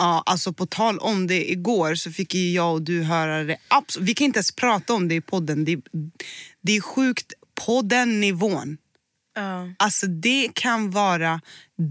Ja, 0.00 0.22
alltså 0.26 0.52
på 0.52 0.66
tal 0.66 0.98
om 0.98 1.26
det, 1.26 1.50
igår 1.50 1.94
så 1.94 2.12
fick 2.12 2.34
ju 2.34 2.52
jag 2.52 2.72
och 2.72 2.82
du 2.82 3.02
höra 3.02 3.44
det. 3.44 3.56
Abs- 3.68 3.98
vi 4.00 4.14
kan 4.14 4.24
inte 4.24 4.38
ens 4.38 4.52
prata 4.52 4.94
om 4.94 5.08
det 5.08 5.14
i 5.14 5.20
podden. 5.20 5.64
Det, 5.64 5.76
det 6.62 6.76
är 6.76 6.80
sjukt 6.80 7.32
på 7.66 7.82
den 7.82 8.20
nivån. 8.20 8.76
Ja. 9.34 9.68
Alltså 9.78 10.06
det 10.06 10.50
kan 10.54 10.90
vara 10.90 11.40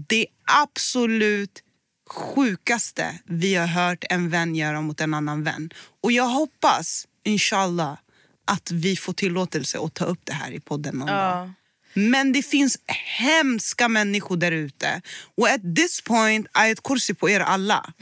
det 0.08 0.26
absolut 0.62 1.62
sjukaste 2.10 3.18
vi 3.24 3.54
har 3.54 3.66
hört 3.66 4.04
en 4.10 4.30
vän 4.30 4.54
göra 4.54 4.80
mot 4.80 5.00
en 5.00 5.14
annan 5.14 5.44
vän. 5.44 5.70
Och 6.02 6.12
jag 6.12 6.28
hoppas, 6.28 7.06
inshallah, 7.24 7.98
att 8.46 8.70
vi 8.70 8.96
får 8.96 9.12
tillåtelse 9.12 9.78
att 9.78 9.94
ta 9.94 10.04
upp 10.04 10.20
det 10.24 10.32
här 10.32 10.50
i 10.50 10.60
podden 10.60 10.94
någon 10.96 11.08
Ja. 11.08 11.14
dag. 11.14 11.52
Men 11.98 12.32
det 12.32 12.42
finns 12.42 12.78
hemska 13.18 13.88
människor 13.88 14.36
där 14.36 14.52
ute. 14.52 15.02
Och 15.36 15.48
at 15.48 15.60
this 15.76 16.00
point, 16.00 16.46
ayat 16.52 16.82
kursi 16.82 17.14
på 17.14 17.30
er 17.30 17.40
alla. 17.40 17.92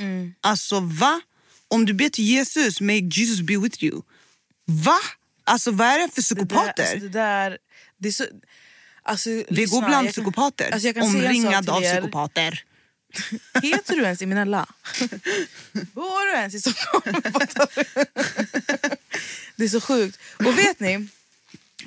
Alltså 0.41 0.81
va? 0.81 1.21
Om 1.69 1.87
du 1.87 1.93
ber 1.95 2.09
till 2.09 2.25
Jesus, 2.25 2.81
may 2.81 3.09
Jesus 3.13 3.41
be 3.41 3.57
with 3.57 3.85
you. 3.85 4.03
Va? 4.67 4.99
Alltså 5.45 5.71
vad 5.71 5.87
är 5.87 5.99
det 5.99 6.09
för 6.15 6.23
Det 6.23 6.23
där, 6.23 6.23
psykopater? 6.23 6.83
alltså, 6.83 6.99
det 6.99 7.09
där, 7.09 7.59
det 7.99 8.09
är 8.09 8.13
så, 8.13 8.25
alltså, 9.03 9.31
Vi 9.31 9.45
lyssna, 9.49 9.81
går 9.81 9.87
bland 9.89 10.09
psykopater. 10.09 10.71
Alltså, 10.73 10.93
Omringad 11.01 11.69
av 11.71 11.83
er. 11.83 11.93
psykopater. 11.93 12.65
Heter 13.63 13.97
du 13.97 14.03
ens 14.03 14.23
Imenella? 14.23 14.67
Bor 15.73 16.27
du 16.27 16.33
ens 16.39 16.55
i 16.55 16.61
Stockholm? 16.61 17.23
det 19.57 19.65
är 19.65 19.69
så 19.69 19.81
sjukt. 19.81 20.19
Och 20.39 20.59
vet 20.59 20.81
ni, 20.81 21.09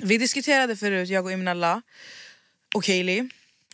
vi 0.02 0.18
diskuterade 0.18 0.76
förut, 0.76 1.08
jag 1.08 1.24
och 1.24 1.32
Imenella 1.32 1.82
och 2.74 2.86
Hailey. 2.86 3.28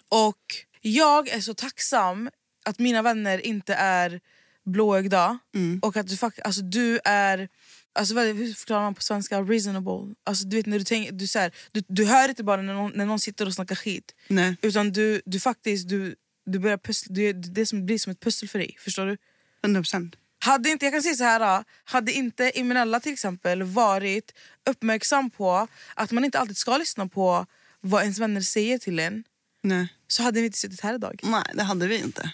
Och 0.08 0.42
jag 0.80 1.28
är 1.28 1.40
så 1.40 1.54
tacksam 1.54 2.30
att 2.64 2.78
mina 2.78 3.02
vänner 3.02 3.46
inte 3.46 3.74
är 3.74 4.20
blåögda. 4.64 5.38
Och 5.82 5.96
att 5.96 6.08
du, 6.08 6.16
alltså, 6.44 6.62
du 6.62 7.00
är... 7.04 7.48
Alltså, 7.92 8.14
vad, 8.14 8.26
hur 8.26 8.54
förklarar 8.54 8.82
man 8.82 8.94
på 8.94 9.02
svenska? 9.02 9.42
Reasonable. 9.42 10.14
Alltså, 10.24 10.46
du, 10.46 10.56
vet, 10.56 10.66
när 10.66 10.78
du, 10.78 10.84
tänker, 10.84 11.12
du, 11.12 11.26
så 11.26 11.38
här, 11.38 11.52
du, 11.72 11.82
du 11.88 12.04
hör 12.04 12.28
inte 12.28 12.44
bara 12.44 12.62
när 12.62 12.74
någon, 12.74 12.92
när 12.94 13.06
någon 13.06 13.20
sitter 13.20 13.46
och 13.46 13.54
snackar 13.54 13.74
skit. 13.74 14.14
Nej. 14.28 14.56
Utan 14.62 14.92
du, 14.92 15.22
du 15.24 15.40
faktiskt 15.40 15.88
du, 15.88 16.14
du 16.46 16.58
börjar 16.58 16.78
pussla, 16.78 17.14
du, 17.14 17.32
det 17.32 17.66
som 17.66 17.86
blir 17.86 17.98
som 17.98 18.10
ett 18.10 18.20
pussel 18.20 18.48
för 18.48 18.58
dig. 18.58 18.76
Förstår 18.78 19.06
du? 19.06 19.16
100%. 19.62 20.14
Hade 20.46 20.70
inte, 20.70 20.86
jag 20.86 20.92
kan 20.92 21.02
säga 21.02 21.14
så 21.14 21.24
här, 21.24 21.64
hade 21.84 22.12
inte 22.12 22.58
Imenella 22.58 23.00
till 23.00 23.12
exempel 23.12 23.62
varit 23.62 24.34
uppmärksam 24.70 25.30
på 25.30 25.68
att 25.94 26.10
man 26.10 26.24
inte 26.24 26.38
alltid 26.38 26.56
ska 26.56 26.76
lyssna 26.76 27.08
på 27.08 27.46
vad 27.80 28.02
ens 28.02 28.18
vänner 28.18 28.40
säger 28.40 28.78
till 28.78 28.98
en 28.98 29.24
Nej. 29.62 29.88
så 30.08 30.22
hade 30.22 30.40
vi 30.40 30.46
inte 30.46 30.58
suttit 30.58 30.80
här 30.80 30.94
idag. 30.94 31.20
Nej, 31.22 31.44
det 31.54 31.62
hade 31.62 31.86
vi 31.86 31.98
inte. 31.98 32.30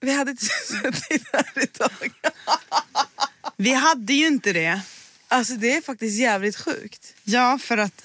Vi 0.00 0.12
hade 0.12 0.30
inte 0.30 0.44
suttit 0.64 1.22
här 1.32 1.62
idag. 1.62 2.12
Vi 3.56 3.72
hade 3.72 4.12
ju 4.12 4.26
inte 4.26 4.52
det. 4.52 4.80
Alltså 5.28 5.54
det 5.54 5.76
är 5.76 5.80
faktiskt 5.80 6.18
jävligt 6.18 6.56
sjukt. 6.56 7.14
Ja, 7.24 7.58
för 7.58 7.78
att... 7.78 8.04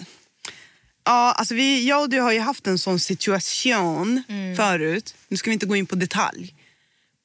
Ja, 1.03 1.31
alltså 1.31 1.55
vi, 1.55 1.87
jag 1.87 2.01
och 2.01 2.09
du 2.09 2.19
har 2.19 2.31
ju 2.31 2.39
haft 2.39 2.67
en 2.67 2.79
sån 2.79 2.99
situation 2.99 4.23
förut. 4.57 5.15
Nu 5.27 5.37
ska 5.37 5.49
vi 5.49 5.53
inte 5.53 5.65
gå 5.65 5.75
in 5.75 5.85
på 5.85 5.95
detalj. 5.95 6.55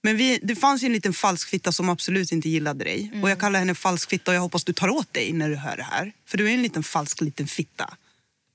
Men 0.06 0.16
vi, 0.16 0.38
det 0.42 0.56
fanns 0.56 0.82
en 0.82 0.92
liten 0.92 1.12
falsk 1.12 1.48
fitta 1.48 1.72
som 1.72 1.88
absolut 1.88 2.32
inte 2.32 2.48
gillade 2.48 2.84
dig. 2.84 3.10
Och 3.22 3.30
Jag 3.30 3.40
kallar 3.40 3.58
henne 3.58 3.74
falsk 3.74 4.10
fitta 4.10 4.30
och 4.30 4.34
jag 4.34 4.40
hoppas 4.40 4.64
du 4.64 4.72
tar 4.72 4.88
åt 4.88 5.12
dig 5.14 5.32
när 5.32 5.48
du 5.48 5.56
hör 5.56 5.76
det 5.76 5.82
här. 5.82 6.12
För 6.26 6.38
du 6.38 6.50
är 6.50 6.54
en 6.54 6.62
liten 6.62 6.82
falsk 6.82 7.20
liten 7.20 7.46
fitta. 7.46 7.94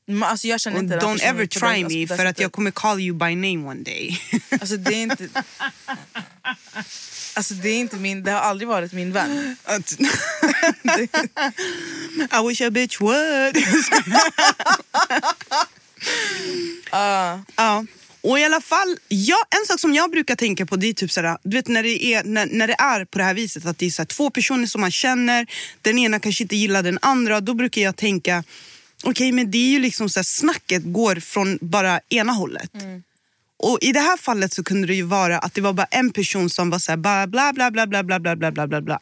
Men 0.08 0.24
alltså 0.24 0.48
jag 0.48 0.62
känner 0.62 0.80
inte 0.80 1.00
don't 1.00 1.22
ever 1.22 1.46
try 1.46 1.84
alltså 1.84 1.98
me 1.98 2.08
för 2.08 2.26
att 2.26 2.40
jag 2.40 2.52
kommer 2.52 2.72
call 2.72 3.00
you 3.00 3.18
by 3.18 3.36
name 3.36 3.70
one 3.70 3.84
day. 3.84 4.22
Alltså 4.50 4.78
det 4.78 4.94
är 4.94 5.04
inte... 5.04 5.30
Alltså 7.34 7.54
det 7.54 7.70
är 7.70 7.80
inte 7.80 7.96
min, 7.96 8.24
det 8.24 8.32
har 8.32 8.40
aldrig 8.40 8.68
varit 8.68 8.94
min 8.94 9.12
vän. 9.12 9.56
I 12.32 12.48
wish 12.48 12.62
a 12.62 12.70
bitch 12.70 13.02
would. 13.02 13.58
Ja. 16.92 17.86
Och 18.24 18.40
i 18.40 18.44
alla 18.44 18.62
fall, 18.62 18.98
ja, 19.08 19.38
en 19.50 19.66
sak 19.68 19.80
som 19.80 19.94
jag 19.94 20.12
brukar 20.12 20.36
tänka 20.36 20.66
på 20.66 20.76
det 20.76 20.88
är 20.88 20.94
typ 20.94 21.12
såhär, 21.12 21.38
du 21.44 21.58
vet 21.58 21.68
när 21.68 21.84
det 21.84 22.04
är, 22.06 22.24
när, 22.24 22.46
när 22.46 22.68
det 22.68 22.76
är 22.80 23.06
på 23.06 23.18
det 23.18 23.24
här 23.24 23.34
viset 23.34 23.66
att 23.66 23.78
det 23.78 23.86
är 23.86 23.90
såhär, 23.90 24.06
två 24.08 24.30
personer 24.30 24.66
som 24.66 24.82
man 24.82 24.92
känner, 24.92 25.46
den 25.82 26.00
ena 26.00 26.20
kanske 26.20 26.44
inte 26.44 26.56
gillar 26.56 26.84
den 26.84 27.00
andra, 27.02 27.42
då 27.42 27.54
brukar 27.54 27.82
jag 27.82 27.96
tänka 27.96 28.44
okej 29.04 29.32
men 29.32 29.52
det 29.52 29.58
är 29.58 29.70
ju 29.70 29.80
liksom 29.80 30.10
såhär, 30.10 30.24
snacket 30.24 30.82
går 30.86 31.16
från 31.16 31.58
bara 31.62 32.00
ena 32.10 32.32
hållet. 32.32 32.72
Och 33.58 33.78
i 33.82 33.92
det 33.92 34.00
här 34.00 34.18
fallet 34.18 34.54
så 34.54 34.64
kunde 34.64 34.88
det 34.88 34.96
ju 34.96 35.04
vara 35.04 35.40
att 35.40 35.54
det 35.54 35.62
var 35.62 35.74
bara 35.74 35.88
en 35.92 36.12
person 36.12 36.50
som 36.50 36.70
var 36.70 36.80
såhär 36.80 36.98
bla 36.98 37.28
bla 37.28 37.54
bla 37.54 37.72
bla 37.72 37.88
bla 37.88 38.04
bla 38.04 38.20
bla 38.20 38.36
bla 38.36 38.52
bla 38.52 38.68
bla 38.68 38.82
bla. 38.82 39.00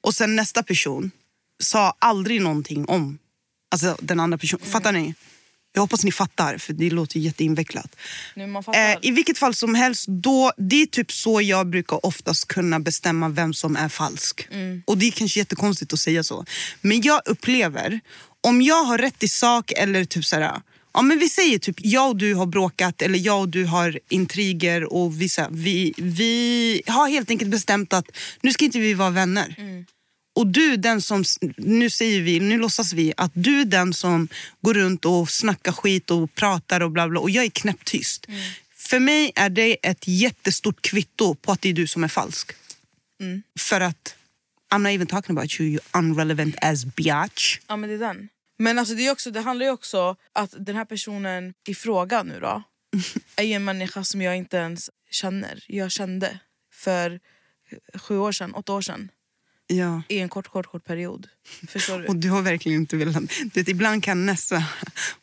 Och 0.00 0.14
sen 0.14 0.36
nästa 0.36 0.62
person 0.62 1.10
sa 1.62 1.94
aldrig 1.98 2.40
någonting 2.42 2.84
om 2.84 3.18
alltså, 3.70 3.96
den 4.00 4.20
andra 4.20 4.38
personen. 4.38 4.66
Fattar 4.66 4.92
ni? 4.92 5.14
Jag 5.78 5.82
hoppas 5.82 6.04
ni 6.04 6.12
fattar, 6.12 6.58
för 6.58 6.72
det 6.72 6.90
låter 6.90 7.18
jätteinvecklat. 7.20 7.96
Eh, 8.74 8.98
I 9.02 9.10
vilket 9.10 9.38
fall 9.38 9.54
som 9.54 9.74
helst, 9.74 10.04
då, 10.08 10.52
det 10.56 10.82
är 10.82 10.86
typ 10.86 11.12
så 11.12 11.40
jag 11.40 11.66
brukar 11.66 12.06
oftast 12.06 12.48
kunna 12.48 12.80
bestämma 12.80 13.28
vem 13.28 13.54
som 13.54 13.76
är 13.76 13.88
falsk. 13.88 14.48
Och 14.84 14.98
det 14.98 15.06
är 15.06 15.10
kanske 15.10 15.38
jättekonstigt 15.38 15.92
att 15.92 15.98
säga 16.00 16.22
så. 16.22 16.44
Men 16.80 17.00
jag 17.00 17.20
upplever, 17.24 18.00
om 18.40 18.62
jag 18.62 18.84
har 18.84 18.98
rätt 18.98 19.22
i 19.22 19.28
sak 19.28 19.72
eller 19.72 20.04
typ 20.04 20.24
såhär, 20.24 20.60
Ja, 20.92 21.02
men 21.02 21.18
vi 21.18 21.28
säger 21.28 21.58
typ 21.58 21.76
jag 21.78 22.08
och 22.08 22.16
du 22.16 22.34
har 22.34 22.46
bråkat 22.46 23.02
eller 23.02 23.18
jag 23.18 23.40
och 23.40 23.48
du 23.48 23.64
har 23.64 23.98
intriger 24.08 24.92
och 24.92 25.22
vi, 25.22 25.28
så 25.28 25.40
här, 25.40 25.48
vi, 25.52 25.94
vi 25.96 26.82
har 26.86 27.08
helt 27.08 27.30
enkelt 27.30 27.50
bestämt 27.50 27.92
att 27.92 28.06
nu 28.40 28.52
ska 28.52 28.64
inte 28.64 28.78
vi 28.78 28.94
vara 28.94 29.10
vänner. 29.10 29.54
Och 30.38 30.46
du 30.46 30.76
den 30.76 31.02
som, 31.02 31.24
nu 31.56 31.90
säger 31.90 32.20
vi, 32.20 32.40
nu 32.40 32.58
låtsas 32.58 32.92
vi 32.92 33.12
att 33.16 33.30
du 33.34 33.60
är 33.60 33.64
den 33.64 33.94
som 33.94 34.28
går 34.60 34.74
runt 34.74 35.04
och 35.04 35.30
snackar 35.30 35.72
skit 35.72 36.10
och 36.10 36.34
pratar 36.34 36.80
och 36.80 36.90
bla 36.90 37.08
bla 37.08 37.20
och 37.20 37.30
jag 37.30 37.44
är 37.44 37.50
knäpptyst. 37.50 38.26
För 38.74 38.98
mig 38.98 39.32
är 39.34 39.50
det 39.50 39.76
ett 39.82 40.08
jättestort 40.08 40.82
kvitto 40.82 41.34
på 41.34 41.52
att 41.52 41.62
det 41.62 41.68
är 41.68 41.72
du 41.72 41.86
som 41.86 42.04
är 42.04 42.08
falsk. 42.08 42.52
För 43.58 43.80
att 43.80 44.14
I'm 44.74 44.78
not 44.78 44.92
even 44.92 45.06
talking 45.06 45.38
about 45.38 45.60
you, 45.60 45.70
you 45.70 45.80
unrelevant 45.92 46.56
as 46.60 46.84
biatch. 46.84 47.60
Ja 47.66 47.76
men 47.76 47.88
det 47.90 47.94
är 47.94 47.98
den. 47.98 48.28
Men 48.58 48.78
alltså 48.78 48.94
det, 48.94 49.06
är 49.06 49.12
också, 49.12 49.30
det 49.30 49.40
handlar 49.40 49.66
ju 49.66 49.72
också 49.72 50.16
att 50.32 50.54
den 50.58 50.76
här 50.76 50.84
personen 50.84 51.54
i 51.68 51.74
fråga 51.74 52.22
nu 52.22 52.40
då 52.40 52.62
är 53.36 53.44
ju 53.44 53.52
en 53.52 53.64
människa 53.64 54.04
som 54.04 54.22
jag 54.22 54.36
inte 54.36 54.56
ens 54.56 54.90
känner. 55.10 55.64
Jag 55.66 55.90
kände 55.90 56.38
för 56.72 57.20
sju 57.94 58.18
år 58.18 58.32
sedan, 58.32 58.54
åtta 58.54 58.72
år 58.72 58.82
sedan. 58.82 59.10
Ja. 59.70 60.02
I 60.08 60.18
en 60.18 60.28
kort, 60.28 60.48
kort, 60.48 60.66
kort 60.66 60.84
period. 60.84 61.28
Förstår 61.68 61.98
du? 61.98 62.06
Och 62.08 62.16
du 62.16 62.30
har 62.30 62.42
verkligen 62.42 62.80
inte 62.80 62.96
velat... 62.96 63.14
Du 63.28 63.60
vet, 63.60 63.68
ibland 63.68 64.04
kan 64.04 64.26
Nessa, 64.26 64.64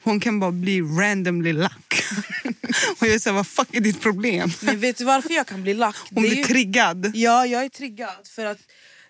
hon 0.04 0.20
kan 0.20 0.40
bara 0.40 0.52
bli 0.52 0.82
randomly 0.82 1.54
lack. 1.54 2.04
och 3.00 3.08
jag 3.08 3.22
såhär, 3.22 3.36
vad 3.36 3.48
fuck 3.48 3.76
är 3.76 3.82
ditt 3.82 4.02
problem? 4.02 4.50
Men 4.62 4.80
vet 4.80 4.98
du 4.98 5.04
varför 5.04 5.34
jag 5.34 5.48
kan 5.48 5.64
bli 5.64 5.74
lack? 5.74 5.96
Hon 6.10 6.24
blir 6.24 6.36
ju- 6.36 6.44
triggad. 6.44 7.12
Ja, 7.16 7.46
jag 7.46 7.66
är 7.66 7.70
triggad. 7.70 8.28
För 8.28 8.46
att 8.46 8.60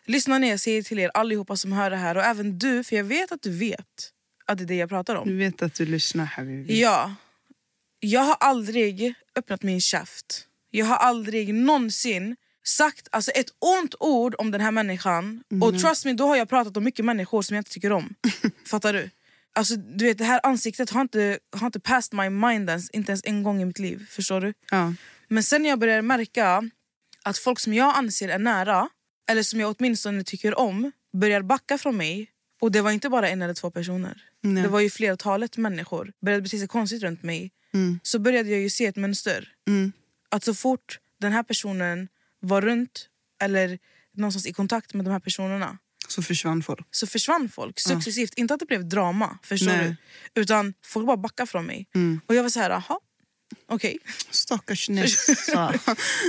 Lyssna 0.07 0.37
ner, 0.37 0.49
jag 0.49 0.59
säger 0.59 0.83
till 0.83 0.99
er 0.99 1.11
allihopa 1.13 1.55
som 1.57 1.71
hör 1.71 1.89
det 1.89 1.97
här 1.97 2.17
och 2.17 2.23
även 2.23 2.59
du, 2.59 2.83
för 2.83 2.95
jag 2.95 3.03
vet 3.03 3.31
att 3.31 3.41
du 3.41 3.51
vet 3.51 4.11
att 4.45 4.57
det 4.57 4.63
är 4.63 4.65
det 4.65 4.75
jag 4.75 4.89
pratar 4.89 5.15
om. 5.15 5.27
Du 5.27 5.35
vet 5.35 5.61
att 5.61 5.73
du 5.73 5.85
lyssnar 5.85 6.25
Habibi. 6.25 6.81
Ja. 6.81 7.15
Jag 7.99 8.21
har 8.21 8.35
aldrig 8.39 9.13
öppnat 9.35 9.63
min 9.63 9.81
käft. 9.81 10.47
Jag 10.71 10.85
har 10.85 10.95
aldrig 10.97 11.53
någonsin 11.53 12.35
sagt 12.67 13.07
alltså, 13.11 13.31
ett 13.31 13.47
ont 13.59 13.95
ord 13.99 14.35
om 14.37 14.51
den 14.51 14.61
här 14.61 14.71
människan. 14.71 15.43
Och 15.61 15.79
trust 15.79 16.05
me, 16.05 16.13
då 16.13 16.27
har 16.27 16.35
jag 16.35 16.49
pratat 16.49 16.77
om 16.77 16.83
mycket 16.83 17.05
människor 17.05 17.41
som 17.41 17.55
jag 17.55 17.59
inte 17.59 17.71
tycker 17.71 17.91
om. 17.91 18.15
Fattar 18.65 18.93
du? 18.93 19.09
Alltså, 19.53 19.75
du 19.75 20.05
vet, 20.05 20.17
det 20.17 20.23
här 20.23 20.39
ansiktet 20.43 20.89
har 20.89 21.01
inte, 21.01 21.39
har 21.51 21.65
inte 21.65 21.79
passed 21.79 22.17
my 22.17 22.29
mind 22.29 22.69
ens, 22.69 22.89
inte 22.89 23.11
ens 23.11 23.21
en 23.25 23.43
gång 23.43 23.61
i 23.61 23.65
mitt 23.65 23.79
liv. 23.79 24.05
Förstår 24.09 24.41
du? 24.41 24.53
Ja. 24.71 24.93
Men 25.27 25.43
sen 25.43 25.61
när 25.61 25.69
jag 25.69 25.79
började 25.79 26.01
märka 26.01 26.69
att 27.23 27.37
folk 27.37 27.59
som 27.59 27.73
jag 27.73 27.95
anser 27.95 28.29
är 28.29 28.39
nära, 28.39 28.89
eller 29.29 29.43
som 29.43 29.59
jag 29.59 29.75
åtminstone 29.77 30.23
tycker 30.23 30.59
om, 30.59 30.91
börjar 31.13 31.41
backa 31.41 31.77
från 31.77 31.97
mig. 31.97 32.31
Och 32.61 32.71
det 32.71 32.81
var 32.81 32.91
inte 32.91 33.09
bara 33.09 33.29
en 33.29 33.41
eller 33.41 33.53
två 33.53 33.71
personer. 33.71 34.23
Nej. 34.41 34.63
Det 34.63 34.69
var 34.69 34.79
ju 34.79 34.89
flertalet 34.89 35.57
människor. 35.57 36.13
Började 36.21 36.41
bete 36.41 36.57
sig 36.57 36.67
konstigt 36.67 37.03
runt 37.03 37.23
mig. 37.23 37.51
Mm. 37.73 37.99
Så 38.03 38.19
började 38.19 38.49
jag 38.49 38.59
ju 38.59 38.69
se 38.69 38.85
ett 38.85 38.95
mönster. 38.95 39.49
Mm. 39.67 39.91
Att 40.29 40.43
så 40.43 40.53
fort 40.53 40.99
den 41.19 41.31
här 41.31 41.43
personen 41.43 42.07
var 42.47 42.61
runt 42.61 43.07
eller 43.41 43.79
någonstans 44.13 44.45
i 44.45 44.53
kontakt 44.53 44.93
med 44.93 45.05
de 45.05 45.11
här 45.11 45.19
personerna 45.19 45.77
Så 46.07 46.21
försvann 46.21 46.63
folk. 46.63 46.87
så 46.91 47.07
försvann 47.07 47.49
folk 47.49 47.79
successivt. 47.79 48.33
Inte 48.33 48.53
att 48.53 48.59
det 48.59 48.65
blev 48.65 48.89
drama, 48.89 49.37
förstår 49.43 49.67
Nej. 49.67 49.95
du? 50.33 50.41
Utan 50.41 50.73
folk 50.85 51.07
bara 51.07 51.17
backade 51.17 51.47
från 51.47 51.65
mig. 51.65 51.87
Mm. 51.95 52.21
Och 52.27 52.35
jag 52.35 52.43
var 52.43 52.49
så 52.49 52.59
här, 52.59 52.69
jaha, 52.69 52.99
okej. 53.67 53.97
Stackars 54.29 54.89
Nessa. 54.95 55.73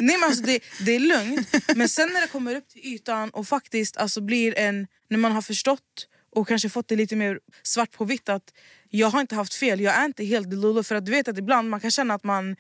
Nej 0.01 0.17
men 0.19 0.25
alltså 0.25 0.43
det, 0.43 0.61
det 0.81 0.93
är 0.93 1.01
lugnt. 1.01 1.49
Men 1.77 1.89
sen 1.89 2.09
när 2.13 2.21
det 2.21 2.29
kommer 2.29 2.55
upp 2.57 2.69
till 2.69 2.81
ytan 2.85 3.31
och 3.31 3.49
faktiskt 3.49 3.97
alltså 3.97 4.21
blir 4.21 4.59
en... 4.59 4.87
När 5.09 5.19
man 5.19 5.33
har 5.33 5.43
förstått 5.43 6.09
och 6.37 6.49
kanske 6.49 6.69
fått 6.69 6.89
det 6.89 6.97
lite 6.97 7.17
mer 7.17 7.41
svart 7.63 7.91
på 7.93 8.05
vitt 8.05 8.29
att 8.29 8.53
jag 8.91 9.09
har 9.11 9.21
inte 9.21 9.35
haft 9.35 9.55
fel, 9.55 9.81
jag 9.81 9.95
är 9.95 10.05
inte 10.05 10.25
helt 10.25 10.51
delulu. 10.51 10.83
För 10.83 10.95
att 10.95 11.05
du 11.07 11.11
vet 11.13 11.29
att 11.29 11.39
ibland 11.39 11.71
man 11.71 11.81
kan 11.81 11.91
känna 11.91 12.15
att 12.15 12.25
man, 12.25 12.57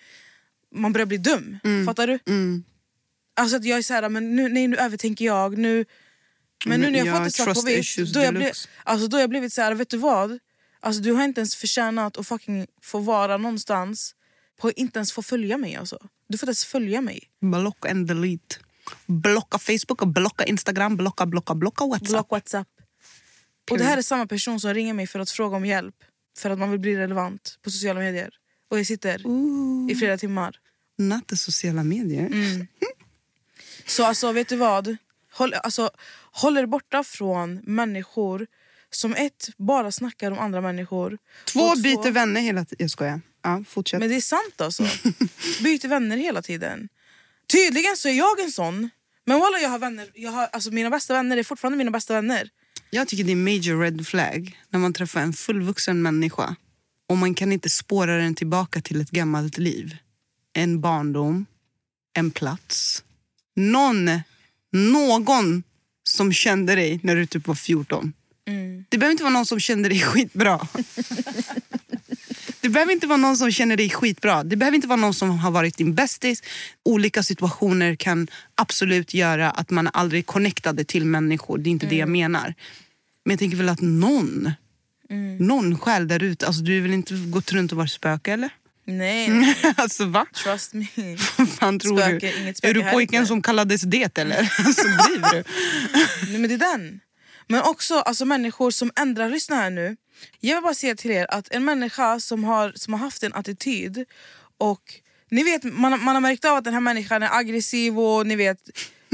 man 0.74 0.92
börjar 0.92 1.06
bli 1.06 1.18
dum. 1.18 1.58
Fattar 1.86 2.06
du? 2.06 2.18
Mm. 2.26 2.64
Alltså 3.36 3.56
att 3.56 3.64
jag 3.64 3.78
är 3.78 3.82
så 3.82 3.94
här, 3.94 4.08
men 4.08 4.36
nu, 4.36 4.48
nej, 4.48 4.68
nu 4.68 4.76
övertänker 4.76 5.24
jag. 5.24 5.58
Nu, 5.58 5.84
men 6.66 6.80
nu 6.80 6.90
när 6.90 6.98
jag 6.98 7.06
Ja, 7.06 7.14
fått 7.14 7.24
det 7.24 7.30
svart 7.30 7.54
på 7.54 7.62
vitt, 7.62 8.12
då 8.14 8.20
har 8.20 8.32
jag, 8.32 8.52
alltså, 8.84 9.08
då 9.08 9.16
har 9.16 9.20
jag 9.20 9.30
blivit 9.30 9.52
så 9.52 9.62
här, 9.62 9.74
vet 9.74 9.90
du 9.90 9.96
vad? 9.96 10.38
Alltså 10.80 11.02
du 11.02 11.12
har 11.12 11.24
inte 11.24 11.40
ens 11.40 11.56
förtjänat 11.56 12.16
att 12.16 12.26
fucking 12.26 12.66
få 12.82 12.98
vara 12.98 13.36
någonstans 13.36 14.14
på 14.60 14.70
inte 14.72 14.98
ens 14.98 15.12
få 15.12 15.22
följa 15.22 15.58
mig 15.58 15.76
alltså. 15.76 15.98
Du 16.28 16.38
får 16.38 16.46
inte 16.46 16.50
ens 16.50 16.64
följa 16.64 17.00
mig. 17.00 17.22
Block 17.40 17.86
and 17.86 18.06
delete. 18.06 18.56
Blocka 19.06 19.58
Facebook, 19.58 20.02
och 20.02 20.08
blocka 20.08 20.44
Instagram, 20.44 20.96
blocka, 20.96 21.26
blocka, 21.26 21.54
blocka 21.54 21.86
WhatsApp. 21.86 22.08
Block 22.08 22.30
Whatsapp. 22.30 22.68
Och 23.70 23.78
det 23.78 23.84
här 23.84 23.98
är 23.98 24.02
samma 24.02 24.26
person 24.26 24.60
som 24.60 24.74
ringer 24.74 24.94
mig 24.94 25.06
för 25.06 25.18
att 25.18 25.30
fråga 25.30 25.56
om 25.56 25.66
hjälp. 25.66 25.94
För 26.38 26.50
att 26.50 26.58
man 26.58 26.70
vill 26.70 26.80
bli 26.80 26.96
relevant 26.96 27.58
på 27.62 27.70
sociala 27.70 28.00
medier. 28.00 28.30
Och 28.70 28.78
jag 28.78 28.86
sitter 28.86 29.20
i 29.90 29.94
flera 29.94 30.18
timmar. 30.18 30.56
Natt 30.98 31.32
sociala 31.38 31.82
medier. 31.82 32.26
Mm. 32.26 32.66
Så 33.86 34.04
alltså, 34.04 34.32
vet 34.32 34.48
du 34.48 34.56
vad? 34.56 34.96
Håll, 35.32 35.54
alltså, 35.54 35.90
håll 36.32 36.58
er 36.58 36.66
borta 36.66 37.04
från 37.04 37.60
människor 37.64 38.46
som 38.90 39.14
ett, 39.14 39.48
bara 39.56 39.92
snackar 39.92 40.30
om 40.30 40.38
andra 40.38 40.60
människor. 40.60 41.18
Två 41.44 41.60
och 41.60 41.78
byter 41.78 42.10
vänner 42.10 42.40
hela 42.40 42.64
tiden. 42.64 42.76
Jag 42.84 42.90
skojar. 42.90 43.20
Ja, 43.42 43.64
fortsätt. 43.68 44.00
Men 44.00 44.08
det 44.08 44.16
är 44.16 44.20
sant 44.20 44.60
alltså. 44.60 44.82
Byter 45.62 45.88
vänner 45.88 46.16
hela 46.16 46.42
tiden. 46.42 46.88
Tydligen 47.46 47.96
så 47.96 48.08
är 48.08 48.12
jag 48.12 48.40
en 48.40 48.52
sån. 48.52 48.90
Men 49.24 49.40
walla 49.40 49.58
jag 49.58 49.68
har 49.68 49.78
vänner, 49.78 50.10
jag 50.14 50.30
har, 50.30 50.46
alltså 50.52 50.70
mina 50.70 50.90
bästa 50.90 51.14
vänner 51.14 51.36
är 51.36 51.42
fortfarande 51.42 51.78
mina 51.78 51.90
bästa 51.90 52.14
vänner. 52.14 52.50
Jag 52.90 53.08
tycker 53.08 53.24
det 53.24 53.32
är 53.32 53.36
major 53.36 53.80
red 53.80 54.06
flag 54.06 54.60
när 54.70 54.80
man 54.80 54.92
träffar 54.92 55.20
en 55.20 55.32
fullvuxen 55.32 56.02
människa 56.02 56.56
och 57.08 57.18
man 57.18 57.34
kan 57.34 57.52
inte 57.52 57.70
spåra 57.70 58.16
den 58.16 58.34
tillbaka 58.34 58.80
till 58.80 59.00
ett 59.00 59.10
gammalt 59.10 59.58
liv. 59.58 59.96
En 60.52 60.80
barndom, 60.80 61.46
en 62.14 62.30
plats. 62.30 63.04
Någon, 63.56 64.10
någon 64.72 65.62
som 66.04 66.32
kände 66.32 66.74
dig 66.74 67.00
när 67.02 67.16
du 67.16 67.26
typ 67.26 67.46
var 67.46 67.54
14. 67.54 68.12
Det 68.88 68.98
behöver 68.98 69.12
inte 69.12 69.22
vara 69.24 69.32
någon 69.32 69.46
som 69.46 69.60
kände 69.60 69.88
dig 69.88 70.00
skitbra. 70.00 70.68
Det 72.60 72.68
behöver 72.68 72.92
inte 72.92 73.06
vara 73.06 73.16
någon 73.16 73.36
som 73.36 73.52
känner 73.52 73.76
dig 73.76 73.90
skitbra. 73.90 74.44
Det 74.44 74.56
behöver 74.56 74.76
inte 74.76 74.88
vara 74.88 74.96
någon 74.96 75.14
som 75.14 75.38
har 75.38 75.50
varit 75.50 75.76
din 75.76 75.94
bästis. 75.94 76.42
Olika 76.82 77.22
situationer 77.22 77.94
kan 77.94 78.28
absolut 78.54 79.14
göra 79.14 79.50
att 79.50 79.70
man 79.70 79.88
aldrig 79.92 80.18
är 80.18 80.22
connectade 80.22 80.84
till 80.84 81.04
människor. 81.04 81.58
Det 81.58 81.68
är 81.68 81.72
inte 81.72 81.86
det 81.86 81.96
jag 81.96 82.08
menar. 82.08 82.54
Men 83.24 83.30
jag 83.32 83.38
tänker 83.38 83.56
väl 83.56 83.68
att 83.68 83.80
någon, 83.80 84.52
någon 85.38 85.78
själ 85.78 86.08
där 86.08 86.22
ute. 86.22 86.46
Alltså, 86.46 86.62
du 86.62 86.80
väl 86.80 86.92
inte 86.92 87.14
gått 87.14 87.52
runt 87.52 87.72
och 87.72 87.78
varit 87.78 87.90
spöke 87.90 88.32
eller? 88.32 88.50
Nej, 88.84 89.54
alltså 89.76 90.04
va? 90.04 90.26
trust 90.44 90.74
me. 90.74 90.86
Fan 91.66 91.78
tror 91.78 91.98
Spöke, 91.98 92.32
du? 92.32 92.40
inget 92.42 92.56
spöke 92.56 92.70
Är 92.70 92.74
du 92.84 92.90
pojken 92.90 93.26
som 93.26 93.42
kallades 93.42 93.82
det 93.82 94.18
eller? 94.18 94.52
Alltså 94.66 94.82
driver 94.82 95.30
du? 95.32 95.44
Nej, 96.28 96.38
men 96.38 96.48
det 96.48 96.54
är 96.54 96.76
den. 96.76 97.00
Men 97.48 97.62
också 97.62 97.94
alltså, 97.94 98.24
människor 98.24 98.70
som 98.70 98.90
ändrar, 98.96 99.28
lyssna 99.28 99.56
här 99.56 99.70
nu. 99.70 99.96
Jag 100.40 100.56
vill 100.56 100.62
bara 100.62 100.74
säga 100.74 100.94
till 100.94 101.10
er 101.10 101.26
att 101.30 101.48
en 101.50 101.64
människa 101.64 102.20
som 102.20 102.44
har, 102.44 102.72
som 102.74 102.92
har 102.92 103.00
haft 103.00 103.22
en 103.22 103.34
attityd 103.34 104.04
och 104.58 104.82
ni 105.30 105.42
vet, 105.42 105.64
man, 105.64 106.04
man 106.04 106.14
har 106.16 106.20
märkt 106.20 106.44
av 106.44 106.56
att 106.56 106.64
den 106.64 106.74
här 106.74 106.80
människan 106.80 107.22
är 107.22 107.38
aggressiv 107.38 107.98
och 107.98 108.26
ni 108.26 108.36
vet 108.36 108.58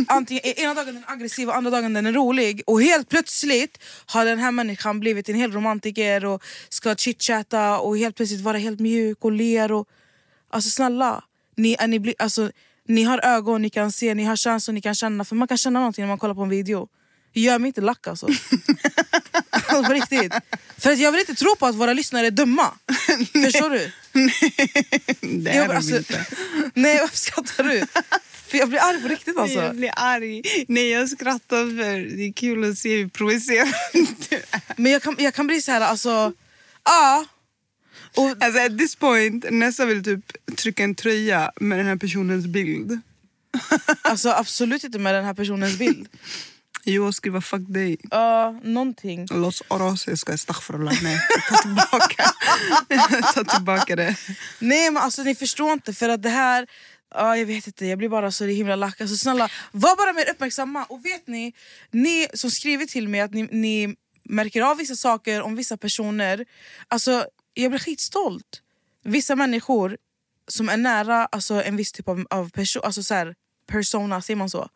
Antingen, 0.08 0.42
ena 0.44 0.74
dagen 0.74 0.94
den 0.94 1.04
är 1.08 1.12
aggressiv 1.12 1.48
och 1.48 1.56
andra 1.56 1.70
dagen 1.70 1.92
den 1.92 2.06
är 2.06 2.12
rolig 2.12 2.62
och 2.66 2.82
helt 2.82 3.08
plötsligt 3.08 3.78
har 4.06 4.24
den 4.24 4.38
här 4.38 4.50
människan 4.50 5.00
blivit 5.00 5.28
en 5.28 5.34
hel 5.34 5.52
romantiker 5.52 6.24
och 6.24 6.42
ska 6.68 6.94
chitchatta 6.94 7.78
och 7.78 7.98
helt 7.98 8.16
plötsligt 8.16 8.40
vara 8.40 8.58
helt 8.58 8.80
mjuk 8.80 9.24
och 9.24 9.32
ler 9.32 9.72
och 9.72 9.88
Alltså 10.54 10.70
snälla, 10.70 11.24
ni, 11.56 11.76
är, 11.78 11.86
ni, 11.86 11.98
blir, 11.98 12.14
alltså, 12.18 12.50
ni 12.88 13.02
har 13.02 13.24
ögon, 13.24 13.62
ni 13.62 13.70
kan 13.70 13.92
se, 13.92 14.14
ni 14.14 14.24
har 14.24 14.36
känslor, 14.36 14.74
ni 14.74 14.80
kan 14.80 14.94
känna. 14.94 15.24
För 15.24 15.36
man 15.36 15.48
kan 15.48 15.58
känna 15.58 15.78
någonting 15.78 16.02
när 16.02 16.08
man 16.08 16.18
kollar 16.18 16.34
på 16.34 16.42
en 16.42 16.48
video. 16.48 16.88
Gör 17.34 17.58
mig 17.58 17.66
inte 17.66 17.80
lack 17.80 18.06
alltså. 18.06 18.28
Alltså, 19.50 19.84
på 19.84 19.92
riktigt. 19.92 20.32
För 20.78 20.92
att 20.92 20.98
jag 20.98 21.12
vill 21.12 21.20
inte 21.20 21.34
tro 21.34 21.56
på 21.56 21.66
att 21.66 21.74
våra 21.74 21.92
lyssnare 21.92 22.26
är 22.26 22.30
dumma. 22.30 22.70
Förstår 23.44 23.70
du? 23.70 23.92
Det 25.42 25.50
är 25.50 25.56
Jag, 25.56 25.68
de 25.68 25.76
alltså, 25.76 25.96
inte. 25.96 26.26
nej 26.74 26.98
varför 27.00 27.16
skrattar 27.16 27.64
du? 27.64 27.86
För 28.46 28.58
jag 28.58 28.68
blir 28.68 28.78
arg 28.80 29.02
på 29.02 29.08
riktigt 29.08 29.38
alltså. 29.38 29.58
Jag 29.58 29.76
blir 29.76 29.90
arg. 29.96 30.42
Nej, 30.68 30.88
jag 30.88 31.08
skrattar 31.08 31.76
för 31.76 32.16
det 32.16 32.22
är 32.22 32.32
kul 32.32 32.70
att 32.70 32.78
se 32.78 32.96
hur 32.96 33.08
provocerande 33.08 33.74
du 34.30 34.36
är. 34.36 34.60
Men 34.76 34.92
jag 34.92 35.02
kan, 35.02 35.16
jag 35.18 35.34
kan 35.34 35.46
bli 35.46 35.62
så 35.62 35.72
här, 35.72 35.80
alltså... 35.80 36.32
Ja. 36.84 37.24
Och, 38.16 38.44
Alltså 38.44 38.60
at 38.60 38.78
this 38.78 38.96
point, 38.96 39.44
Nessa 39.50 39.86
vill 39.86 40.04
typ 40.04 40.56
trycka 40.56 40.84
en 40.84 40.94
tröja 40.94 41.52
med 41.60 41.78
den 41.78 41.86
här 41.86 41.96
personens 41.96 42.46
bild. 42.46 43.00
alltså 44.02 44.30
absolut 44.30 44.84
inte 44.84 44.98
med 44.98 45.14
den 45.14 45.24
här 45.24 45.34
personens 45.34 45.78
bild. 45.78 46.08
Jo, 46.84 47.12
skriva 47.12 47.40
fuck 47.40 47.62
dig. 47.68 47.96
Ja, 48.10 48.60
någonting. 48.62 49.26
Los 49.30 49.62
oros, 49.68 50.06
jag 50.06 50.18
ska 50.18 50.32
astaghfirullah. 50.32 51.02
Nej, 51.02 51.20
jag 51.28 51.46
tar 51.46 51.62
tillbaka. 51.62 52.24
tar 53.34 53.54
tillbaka 53.54 53.96
det. 53.96 54.16
Nej 54.58 54.90
men 54.90 55.02
alltså 55.02 55.22
ni 55.22 55.34
förstår 55.34 55.72
inte 55.72 55.92
för 55.92 56.08
att 56.08 56.22
det 56.22 56.28
här 56.28 56.66
Ja, 57.14 57.36
jag 57.36 57.46
vet 57.46 57.66
inte, 57.66 57.86
jag 57.86 57.98
blir 57.98 58.08
bara 58.08 58.30
så 58.30 58.44
himla 58.44 58.76
lack. 58.76 59.00
Alltså, 59.00 59.16
snälla, 59.16 59.48
var 59.72 59.96
bara 59.96 60.12
mer 60.12 60.30
uppmärksamma. 60.30 60.84
Och 60.84 61.04
vet 61.04 61.26
ni, 61.26 61.52
ni 61.90 62.26
som 62.34 62.50
skriver 62.50 62.86
till 62.86 63.08
mig 63.08 63.20
att 63.20 63.34
ni, 63.34 63.42
ni 63.42 63.96
märker 64.24 64.62
av 64.62 64.76
vissa 64.76 64.96
saker 64.96 65.42
om 65.42 65.56
vissa 65.56 65.76
personer. 65.76 66.44
Alltså, 66.88 67.26
jag 67.54 67.70
blir 67.70 67.78
skitstolt. 67.78 68.62
Vissa 69.04 69.36
människor 69.36 69.98
som 70.48 70.68
är 70.68 70.76
nära 70.76 71.26
alltså, 71.26 71.62
en 71.62 71.76
viss 71.76 71.92
typ 71.92 72.08
av, 72.08 72.26
av 72.30 72.50
person, 72.50 72.82
alltså, 72.84 73.02
så 73.02 73.14
här, 73.14 73.34
persona, 73.66 74.22
säger 74.22 74.36
man 74.36 74.50
så? 74.50 74.68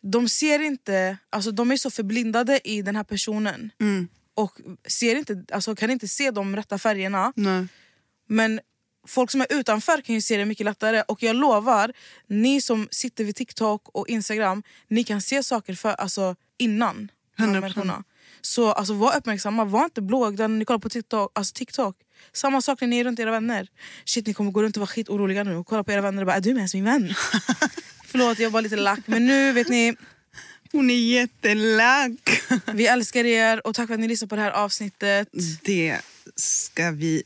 De 0.00 0.28
ser 0.28 0.58
inte, 0.58 1.18
alltså, 1.30 1.50
de 1.50 1.70
är 1.70 1.76
så 1.76 1.90
förblindade 1.90 2.60
i 2.68 2.82
den 2.82 2.96
här 2.96 3.04
personen. 3.04 3.70
Och 4.34 4.60
ser 4.88 5.16
inte, 5.16 5.44
alltså, 5.52 5.76
kan 5.76 5.90
inte 5.90 6.08
se 6.08 6.30
de 6.30 6.56
rätta 6.56 6.78
färgerna. 6.78 7.32
Nej. 7.36 7.66
Men 8.26 8.60
folk 9.06 9.30
som 9.30 9.40
är 9.40 9.46
utanför 9.50 10.00
kan 10.00 10.14
ju 10.14 10.20
se 10.20 10.36
det 10.36 10.44
mycket 10.44 10.64
lättare. 10.64 11.02
Och 11.08 11.22
jag 11.22 11.36
lovar, 11.36 11.92
ni 12.26 12.60
som 12.60 12.88
sitter 12.90 13.24
vid 13.24 13.36
TikTok 13.36 13.88
och 13.88 14.08
Instagram, 14.08 14.62
ni 14.88 15.04
kan 15.04 15.20
se 15.22 15.42
saker 15.42 15.74
för, 15.74 15.92
alltså, 15.92 16.36
innan. 16.58 17.10
de 17.36 17.44
här 17.44 17.70
100%. 17.70 18.04
Så 18.40 18.72
alltså, 18.72 18.94
var 18.94 19.16
uppmärksamma, 19.16 19.64
var 19.64 19.84
inte 19.84 20.02
blåögda 20.02 20.48
när 20.48 20.56
ni 20.58 20.64
kollar 20.64 20.78
på 20.78 20.88
TikTok. 20.88 21.32
Alltså, 21.34 21.52
TikTok. 21.54 21.96
Samma 22.32 22.62
sak 22.62 22.80
när 22.80 22.88
ni 22.88 22.98
är 22.98 23.04
runt 23.04 23.20
era 23.20 23.30
vänner. 23.30 23.68
Shit, 24.04 24.26
ni 24.26 24.34
kommer 24.34 24.50
gå 24.50 24.62
runt 24.62 24.76
och 24.76 24.80
vara 24.80 24.86
skitoroliga 24.86 25.44
nu 25.44 25.56
och 25.56 25.66
kolla 25.66 25.84
på 25.84 25.92
era 25.92 26.00
vänner 26.00 26.22
och 26.22 26.26
bara 26.26 26.36
är 26.36 26.40
du 26.40 26.48
med 26.48 26.58
ens 26.58 26.74
min 26.74 26.84
vän? 26.84 27.14
Förlåt, 28.06 28.38
jag 28.38 28.50
var 28.50 28.62
lite 28.62 28.76
lack. 28.76 29.00
Men 29.06 29.26
nu 29.26 29.52
vet 29.52 29.68
ni, 29.68 29.96
Hon 30.72 30.90
är 30.90 30.94
jättelack. 30.94 32.42
vi 32.74 32.86
älskar 32.86 33.24
er 33.24 33.66
och 33.66 33.74
tack 33.74 33.86
för 33.86 33.94
att 33.94 34.00
ni 34.00 34.08
lyssnade 34.08 34.28
på 34.28 34.36
det 34.36 34.42
här 34.42 34.50
avsnittet. 34.50 35.28
Det 35.62 35.98
ska 36.36 36.90
vi 36.90 37.22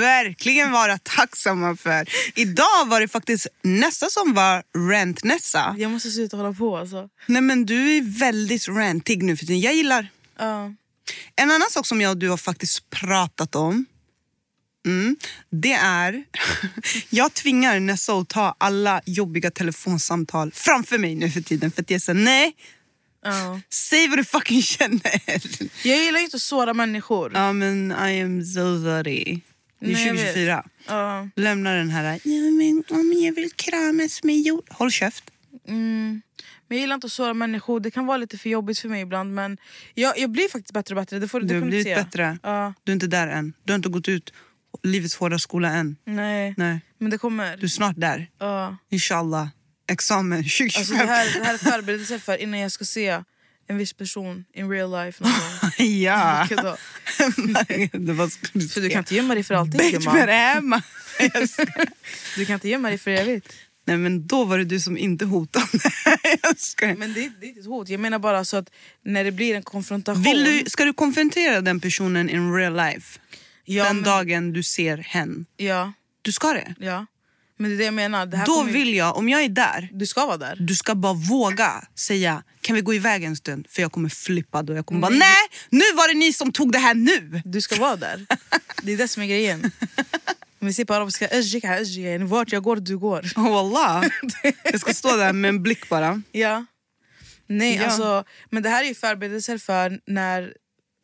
verkligen 0.00 0.72
vara 0.72 0.98
tacksamma 0.98 1.76
för. 1.76 2.08
Idag 2.34 2.86
var 2.86 3.00
det 3.00 3.08
faktiskt 3.08 3.46
Nessa 3.62 4.06
som 4.10 4.34
var 4.34 4.62
rant-Nessa. 4.90 5.74
Jag 5.78 5.90
måste 5.90 6.10
sluta 6.10 6.36
hålla 6.36 6.52
på 6.52 6.76
alltså. 6.76 7.08
Nej 7.26 7.42
men 7.42 7.66
du 7.66 7.96
är 7.96 8.18
väldigt 8.18 8.68
rantig 8.68 9.22
nu 9.22 9.36
för 9.36 9.46
tiden. 9.46 9.60
Jag 9.60 9.74
gillar 9.74 10.08
En 11.36 11.50
annan 11.50 11.70
sak 11.70 11.86
som 11.86 12.00
jag 12.00 12.10
och 12.10 12.16
du 12.18 12.28
har 12.28 12.36
faktiskt 12.36 12.90
pratat 12.90 13.54
om 13.54 13.86
mm, 14.86 15.16
det 15.50 15.72
är... 15.72 16.24
jag 17.10 17.34
tvingar 17.34 17.80
Nessa 17.80 18.12
att 18.12 18.28
ta 18.28 18.54
alla 18.58 19.00
jobbiga 19.06 19.50
telefonsamtal 19.50 20.52
framför 20.54 20.98
mig 20.98 21.14
nu 21.14 21.30
för 21.30 21.40
tiden. 21.40 21.70
För 21.70 21.82
att 21.82 21.90
jag 21.90 22.02
säger 22.02 22.20
nej, 22.20 22.56
Ja. 23.22 23.60
säg 23.70 24.08
vad 24.08 24.18
du 24.18 24.24
fucking 24.24 24.62
känner. 24.62 25.20
Jag 25.86 25.98
gillar 25.98 26.20
inte 26.20 26.36
att 26.36 26.42
såra 26.42 26.74
människor. 26.74 27.32
Ja 27.34 27.52
men 27.52 27.90
I 27.92 28.22
am 28.22 28.44
so 28.44 28.82
sorry. 28.82 29.40
Det 29.80 29.86
är 29.86 29.92
Nej, 29.92 30.06
jag 30.06 30.12
vet. 30.14 30.22
2024. 30.22 30.64
Ja. 30.86 31.28
Lämna 31.36 31.74
den 31.74 31.90
här, 31.90 32.20
ja, 32.24 32.40
men, 32.40 32.84
om 32.88 33.12
jag 33.22 33.32
vill 33.32 33.50
kramas 33.56 34.22
med 34.22 34.40
jord. 34.40 34.66
Håll 34.70 34.90
käft. 34.90 35.24
Mm. 35.70 36.22
Men 36.68 36.78
jag 36.78 36.82
gillar 36.82 36.94
inte 36.94 37.06
att 37.06 37.12
såra 37.12 37.34
människor. 37.34 37.80
Det 37.80 37.90
kan 37.90 38.06
vara 38.06 38.16
lite 38.16 38.38
för 38.38 38.50
jobbigt 38.50 38.78
för 38.78 38.88
mig 38.88 39.02
ibland. 39.02 39.34
Men 39.34 39.58
jag, 39.94 40.18
jag 40.18 40.30
blir 40.30 40.48
faktiskt 40.48 40.72
bättre 40.72 40.94
och 40.94 41.02
bättre. 41.02 41.18
Det 41.18 41.28
får, 41.28 41.40
Du 41.40 41.54
har 41.54 41.66
blivit 41.66 41.96
bättre. 41.96 42.38
Ja. 42.42 42.74
Du 42.84 42.92
är 42.92 42.94
inte 42.94 43.06
där 43.06 43.28
än. 43.28 43.52
Du 43.64 43.72
har 43.72 43.76
inte 43.76 43.88
gått 43.88 44.08
ut 44.08 44.32
livets 44.82 45.16
hårda 45.16 45.38
skola 45.38 45.68
än. 45.68 45.96
Nej. 46.04 46.54
Nej. 46.56 46.80
Men 46.98 47.10
det 47.10 47.18
kommer. 47.18 47.56
Du 47.56 47.64
är 47.64 47.68
snart 47.68 47.96
där. 47.96 48.30
Ja. 48.38 48.76
Inshallah. 48.90 49.48
Examen 49.88 50.38
2025. 50.42 50.80
Alltså, 50.80 50.94
det, 50.94 51.12
här, 51.12 51.38
det 51.38 51.44
här 51.44 51.54
är 51.54 51.58
förberedelse 51.58 52.18
för 52.18 52.36
innan 52.36 52.60
jag 52.60 52.72
ska 52.72 52.84
se 52.84 53.22
en 53.66 53.78
viss 53.78 53.92
person 53.92 54.44
in 54.52 54.70
real 54.70 55.04
life. 55.04 55.24
Någon 55.24 55.32
gång. 55.32 55.86
ja. 55.86 56.46
Var 56.50 58.28
För 58.68 58.80
du 58.80 58.90
kan 58.90 58.98
inte 58.98 59.14
gömma 59.14 59.34
dig 59.34 59.44
för 59.44 59.54
allting 59.54 60.04
med 60.12 60.28
det 60.28 60.32
hemma. 60.32 60.82
Du 62.36 62.46
kan 62.46 62.54
inte 62.54 62.68
gömma 62.68 62.88
dig 62.88 62.98
för 62.98 63.10
evigt. 63.10 63.54
Nej 63.90 63.98
men 63.98 64.26
då 64.26 64.44
var 64.44 64.58
det 64.58 64.64
du 64.64 64.80
som 64.80 64.98
inte 64.98 65.24
hotade. 65.24 65.66
jag 66.42 66.58
skojar. 66.60 66.96
Men 66.96 67.12
det, 67.14 67.30
det 67.40 67.46
är 67.46 67.48
inte 67.48 67.60
ett 67.60 67.66
hot. 67.66 67.88
Jag 67.88 68.00
menar 68.00 68.18
bara 68.18 68.44
så 68.44 68.56
att 68.56 68.70
när 69.04 69.24
det 69.24 69.32
blir 69.32 69.54
en 69.56 69.62
konfrontation. 69.62 70.22
Vill 70.22 70.44
du, 70.44 70.64
ska 70.70 70.84
du 70.84 70.92
konfrontera 70.92 71.60
den 71.60 71.80
personen 71.80 72.30
in 72.30 72.54
real 72.54 72.76
life? 72.76 73.20
ja, 73.64 73.84
den 73.84 73.96
men, 73.96 74.04
dagen 74.04 74.52
du 74.52 74.62
ser 74.62 74.96
hen? 74.98 75.46
Ja, 75.56 75.92
Du 76.22 76.32
ska 76.32 76.52
det? 76.52 76.74
ja. 76.78 77.06
Men 77.58 77.70
det 77.70 77.76
är 77.76 77.78
det 77.78 77.84
jag 77.84 77.94
menar. 77.94 78.26
Det 78.26 78.42
Då 78.46 78.54
kommer, 78.54 78.72
vill 78.72 78.94
jag, 78.94 79.16
om 79.16 79.28
jag 79.28 79.42
är 79.42 79.48
där, 79.48 79.88
Du 79.92 80.06
ska 80.06 80.26
vara 80.26 80.36
där. 80.36 80.56
du 80.60 80.74
ska 80.74 80.94
bara 80.94 81.12
våga 81.12 81.84
säga 81.94 82.42
kan 82.60 82.76
vi 82.76 82.82
gå 82.82 82.94
iväg 82.94 83.24
en 83.24 83.36
stund? 83.36 83.66
För 83.70 83.82
jag 83.82 83.92
kommer 83.92 84.08
flippa 84.08 84.62
då. 84.62 84.74
Jag 84.74 84.86
kommer 84.86 85.00
bara 85.00 85.14
nej, 85.14 85.36
nu 85.70 85.84
var 85.96 86.08
det 86.08 86.18
ni 86.18 86.32
som 86.32 86.52
tog 86.52 86.72
det 86.72 86.78
här 86.78 86.94
nu. 86.94 87.42
Du 87.44 87.60
ska 87.60 87.76
vara 87.80 87.96
där. 87.96 88.26
Det 88.82 88.92
är 88.92 88.96
det 88.96 89.08
som 89.08 89.22
är 89.22 89.26
grejen. 89.26 89.70
Vi 90.60 90.72
säger 90.72 90.84
på 90.86 90.94
arabiska, 90.94 91.26
"Ejjika, 91.28 91.76
ejjika", 91.78 92.10
yani 92.10 92.24
vart 92.24 92.52
jag 92.52 92.62
går, 92.62 92.76
du 92.76 92.98
går. 92.98 93.20
Oh, 93.36 93.50
wallah. 93.52 94.04
Jag 94.64 94.80
ska 94.80 94.94
stå 94.94 95.16
där 95.16 95.32
med 95.32 95.48
en 95.48 95.62
blick 95.62 95.88
bara. 95.88 96.22
Ja. 96.32 96.64
Nej, 97.46 97.76
Ja. 97.76 97.84
alltså, 97.84 98.24
men 98.50 98.62
det 98.62 98.68
här 98.68 98.84
är 98.84 98.88
ju 98.88 98.94
förberedelser 98.94 99.58
för 99.58 100.00
när 100.06 100.54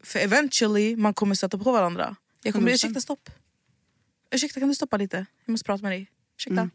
för 0.05 0.19
eventually 0.19 0.97
man 0.97 1.15
kommer 1.15 1.35
stöta 1.35 1.59
på 1.59 1.73
varandra. 1.73 2.17
Jag 2.43 2.55
kommer 2.55 2.71
100%. 2.71 2.75
ursäkta 2.75 3.01
stopp. 3.01 3.31
Ursäkta 4.31 4.61
kan 4.61 4.69
du 4.69 4.75
stoppa 4.75 4.97
lite? 4.97 5.27
Jag 5.45 5.53
måste 5.53 5.65
prata 5.65 5.83
med 5.83 5.93
dig. 5.93 6.11
Ursäkta. 6.39 6.61
Mm. 6.61 6.71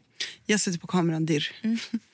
Jag 0.46 0.60
sätter 0.60 0.78
på 0.78 0.86
kameran 0.86 1.26
dirr. 1.26 1.52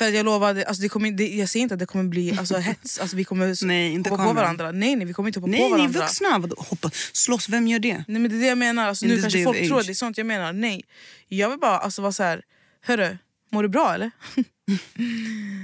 För 0.00 0.08
jag 0.08 0.24
lovar, 0.24 0.54
det- 0.54 0.64
alltså 0.64 0.82
det 0.82 0.88
kommer, 0.88 1.10
det, 1.10 1.28
jag 1.28 1.48
säger 1.48 1.62
inte 1.62 1.74
att 1.74 1.78
det 1.80 1.86
kommer 1.86 2.04
bli 2.04 2.38
alltså, 2.38 2.56
hets, 2.68 2.98
alltså, 2.98 3.16
vi 3.16 3.24
kommer 3.24 3.64
Nej, 3.66 3.92
inte 3.92 4.10
hoppa 4.10 4.24
på 4.24 4.32
varandra. 4.32 4.72
Nej, 4.72 4.96
nej 4.96 5.06
vi 5.06 5.12
kommer 5.12 5.28
inte 5.28 5.38
hoppa 5.40 5.50
Nej, 5.50 5.60
på 5.60 5.66
ni 5.66 5.72
är 5.74 5.78
varandra. 5.78 6.00
vuxna. 6.00 6.38
Vadå, 6.38 6.56
hoppa, 6.58 6.90
slåss, 7.12 7.48
vem 7.48 7.68
gör 7.68 7.78
det? 7.78 8.04
Nej, 8.08 8.20
men 8.20 8.30
det 8.30 8.36
är 8.36 8.40
det 8.40 8.46
jag 8.46 8.58
menar. 8.58 8.88
Alltså, 8.88 9.04
In 9.04 9.10
nu 9.14 9.20
kanske 9.20 9.44
folk 9.44 9.66
tror 9.66 9.80
att 9.80 9.86
det 9.86 9.92
är 9.92 9.94
sånt 9.94 10.18
jag 10.18 10.26
menar. 10.26 10.52
Nej, 10.52 10.82
jag 11.28 11.50
vill 11.50 11.58
bara 11.58 11.78
alltså, 11.78 12.02
vara 12.02 12.12
så 12.12 12.22
här. 12.22 12.42
Hörru, 12.82 13.16
mår 13.52 13.62
du 13.62 13.68
bra 13.68 13.94
eller? 13.94 14.10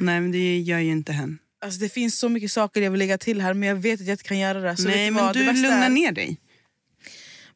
Nej, 0.00 0.20
men 0.20 0.32
det 0.32 0.58
gör 0.58 0.78
ju 0.78 0.90
inte 0.90 1.12
hen. 1.12 1.38
Alltså, 1.64 1.80
det 1.80 1.88
finns 1.88 2.18
så 2.18 2.28
mycket 2.28 2.52
saker 2.52 2.80
jag 2.82 2.90
vill 2.90 2.98
lägga 2.98 3.18
till 3.18 3.40
här 3.40 3.54
men 3.54 3.68
jag 3.68 3.76
vet 3.76 4.00
att 4.00 4.06
jag 4.06 4.14
inte 4.14 4.24
kan 4.24 4.38
göra 4.38 4.60
det. 4.60 4.76
Så 4.76 4.88
Nej, 4.88 5.10
men 5.10 5.24
vad? 5.24 5.34
Du 5.34 5.44
lugnar 5.52 5.86
är- 5.86 5.90
ner 5.90 6.12
dig. 6.12 6.36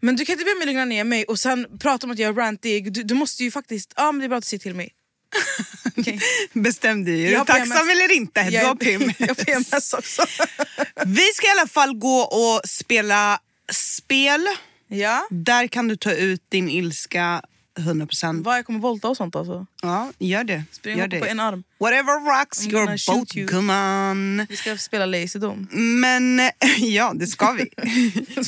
Men 0.00 0.16
du 0.16 0.24
kan 0.24 0.32
inte 0.32 0.44
be 0.44 0.54
mig 0.58 0.66
lugna 0.66 0.84
ner 0.84 1.04
mig 1.04 1.24
och 1.24 1.38
sen 1.38 1.66
prata 1.78 2.06
om 2.06 2.10
att 2.10 2.18
jag 2.18 2.28
är 2.28 2.32
rantig. 2.34 2.92
Du, 2.92 3.02
du 3.02 3.14
måste 3.14 3.44
ju 3.44 3.50
faktiskt... 3.50 3.92
Ja, 3.96 4.12
men 4.12 4.18
det 4.18 4.26
är 4.26 4.28
bra 4.28 4.38
att 4.38 4.44
du 4.44 4.48
säger 4.48 4.60
till 4.60 4.74
mig. 4.74 4.90
Okej. 6.00 6.20
Bestäm 6.52 7.04
dig. 7.04 7.26
Är 7.34 7.38
du 7.38 7.44
tacksam 7.44 7.88
eller 7.90 8.12
inte? 8.16 8.50
Du 8.50 8.58
har 8.66 8.74
PMS. 8.74 9.16
jag 9.18 9.36
PMS 9.36 9.92
också. 9.92 10.22
Vi 11.06 11.22
ska 11.34 11.46
i 11.46 11.50
alla 11.50 11.68
fall 11.68 11.94
gå 11.98 12.18
och 12.20 12.60
spela 12.68 13.38
spel. 13.72 14.46
ja. 14.88 15.26
Där 15.30 15.66
kan 15.66 15.88
du 15.88 15.96
ta 15.96 16.12
ut 16.12 16.42
din 16.48 16.68
ilska 16.68 17.42
100%. 17.78 18.44
Vad 18.44 18.58
jag 18.58 18.66
kommer 18.66 18.78
volta 18.78 19.08
och 19.08 19.16
sånt 19.16 19.36
alltså. 19.36 19.66
Ja, 19.82 20.12
gör 20.18 20.44
det. 20.44 20.64
Spring 20.72 20.98
Gör 20.98 21.08
det. 21.08 21.18
på 21.20 21.26
en 21.26 21.40
arm. 21.40 21.62
Whatever 21.80 22.38
rocks 22.38 22.60
I'm 22.66 22.72
your 22.72 23.14
boat, 23.16 23.36
you. 23.36 23.46
gumman. 23.46 24.46
Vi 24.48 24.56
ska 24.56 24.76
spela 24.76 25.06
laserdom. 25.06 25.68
Men 26.00 26.40
ja, 26.78 27.12
det 27.14 27.26
ska 27.26 27.52
vi. 27.52 27.68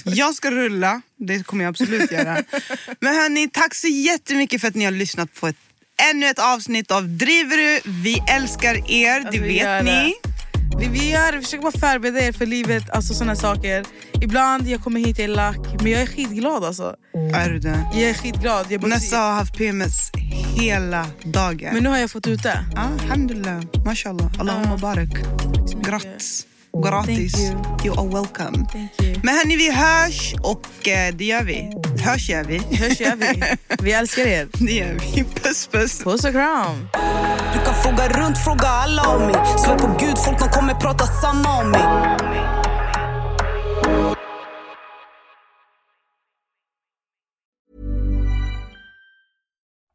Jag 0.04 0.34
ska 0.34 0.50
rulla, 0.50 1.02
det 1.16 1.46
kommer 1.46 1.64
jag 1.64 1.70
absolut 1.70 2.10
göra. 2.12 2.42
Men 3.00 3.14
hörni, 3.14 3.48
tack 3.52 3.74
så 3.74 3.88
jättemycket 3.88 4.60
för 4.60 4.68
att 4.68 4.74
ni 4.74 4.84
har 4.84 4.92
lyssnat 4.92 5.34
på 5.34 5.48
ett, 5.48 5.56
ännu 6.10 6.26
ett 6.26 6.38
avsnitt 6.38 6.90
av 6.90 7.08
Driver 7.08 7.56
du? 7.56 7.80
Vi 8.02 8.22
älskar 8.30 8.90
er, 8.90 9.20
det 9.20 9.26
Alltså, 9.26 9.42
vet 9.42 9.64
det. 9.64 9.82
ni. 9.82 10.14
Vi, 10.78 10.88
vi 10.88 11.10
gör 11.10 11.32
det, 11.32 11.38
vi 11.38 11.44
försöker 11.44 11.62
bara 11.62 11.78
förbereda 11.92 12.20
er 12.20 12.32
för 12.32 12.46
livet, 12.46 12.90
alltså 12.90 13.14
såna 13.14 13.36
saker. 13.36 13.84
Ibland 14.22 14.68
jag 14.68 14.82
kommer 14.84 15.00
hit, 15.00 15.18
jag 15.18 15.24
är 15.30 15.34
lack, 15.34 15.58
men 15.82 15.92
jag 15.92 16.00
är 16.02 16.06
skitglad 16.06 16.64
alltså. 16.64 16.96
Är 17.34 17.50
du 17.50 17.58
det? 17.58 17.84
Jag 17.92 18.02
är 18.02 18.14
skitglad. 18.14 18.66
Jag 18.70 18.88
Nessa 18.88 19.16
har 19.16 19.32
haft 19.32 19.56
PMS 19.56 20.10
hela 20.60 21.06
dagen. 21.24 21.70
men 21.74 21.82
nu 21.82 21.88
har 21.88 21.98
jag 21.98 22.10
fått 22.10 22.26
ut 22.26 22.42
det. 22.42 22.64
ah, 22.76 22.88
alhamdulillah, 23.02 23.60
mashallah, 23.84 24.26
Allahumma 24.40 24.76
barak. 24.76 25.08
Grattis. 25.88 26.46
Gratis. 26.80 27.32
Thank 27.32 27.84
you. 27.84 27.92
You 27.92 28.00
are 28.00 28.08
welcome. 28.08 28.66
Thank 28.66 29.02
you. 29.02 29.20
Men 29.22 29.34
hörni, 29.34 29.56
vi 29.56 29.72
hörs 29.72 30.34
och 30.42 30.88
eh, 30.88 31.14
det 31.14 31.24
gör 31.24 31.42
vi. 31.44 31.72
Hörs 32.04 32.28
gör 32.28 32.44
vi. 32.44 32.58
Hörs 32.76 33.00
gör 33.00 33.16
vi. 33.16 33.42
Vi 33.82 33.92
älskar 33.92 34.26
er. 34.26 34.48
Det 34.58 34.72
gör 34.72 34.98
vi. 35.14 35.24
Puss 35.24 35.66
puss. 35.66 35.98
Puss 36.04 36.24
och 36.24 36.32
kram. 36.32 36.88
Du 37.52 37.58
kan 37.64 37.74
fråga 37.74 38.08
runt, 38.08 38.38
fråga 38.38 38.68
alla 38.68 39.02
om 39.02 39.22
mig 39.22 39.34
Svär 39.58 39.78
på 39.78 39.96
gud, 40.00 40.18
folk 40.18 40.38
de 40.38 40.48
kommer 40.48 40.74
prata 40.74 41.06
samma 41.06 41.60
om 41.60 41.70
mig 41.70 41.82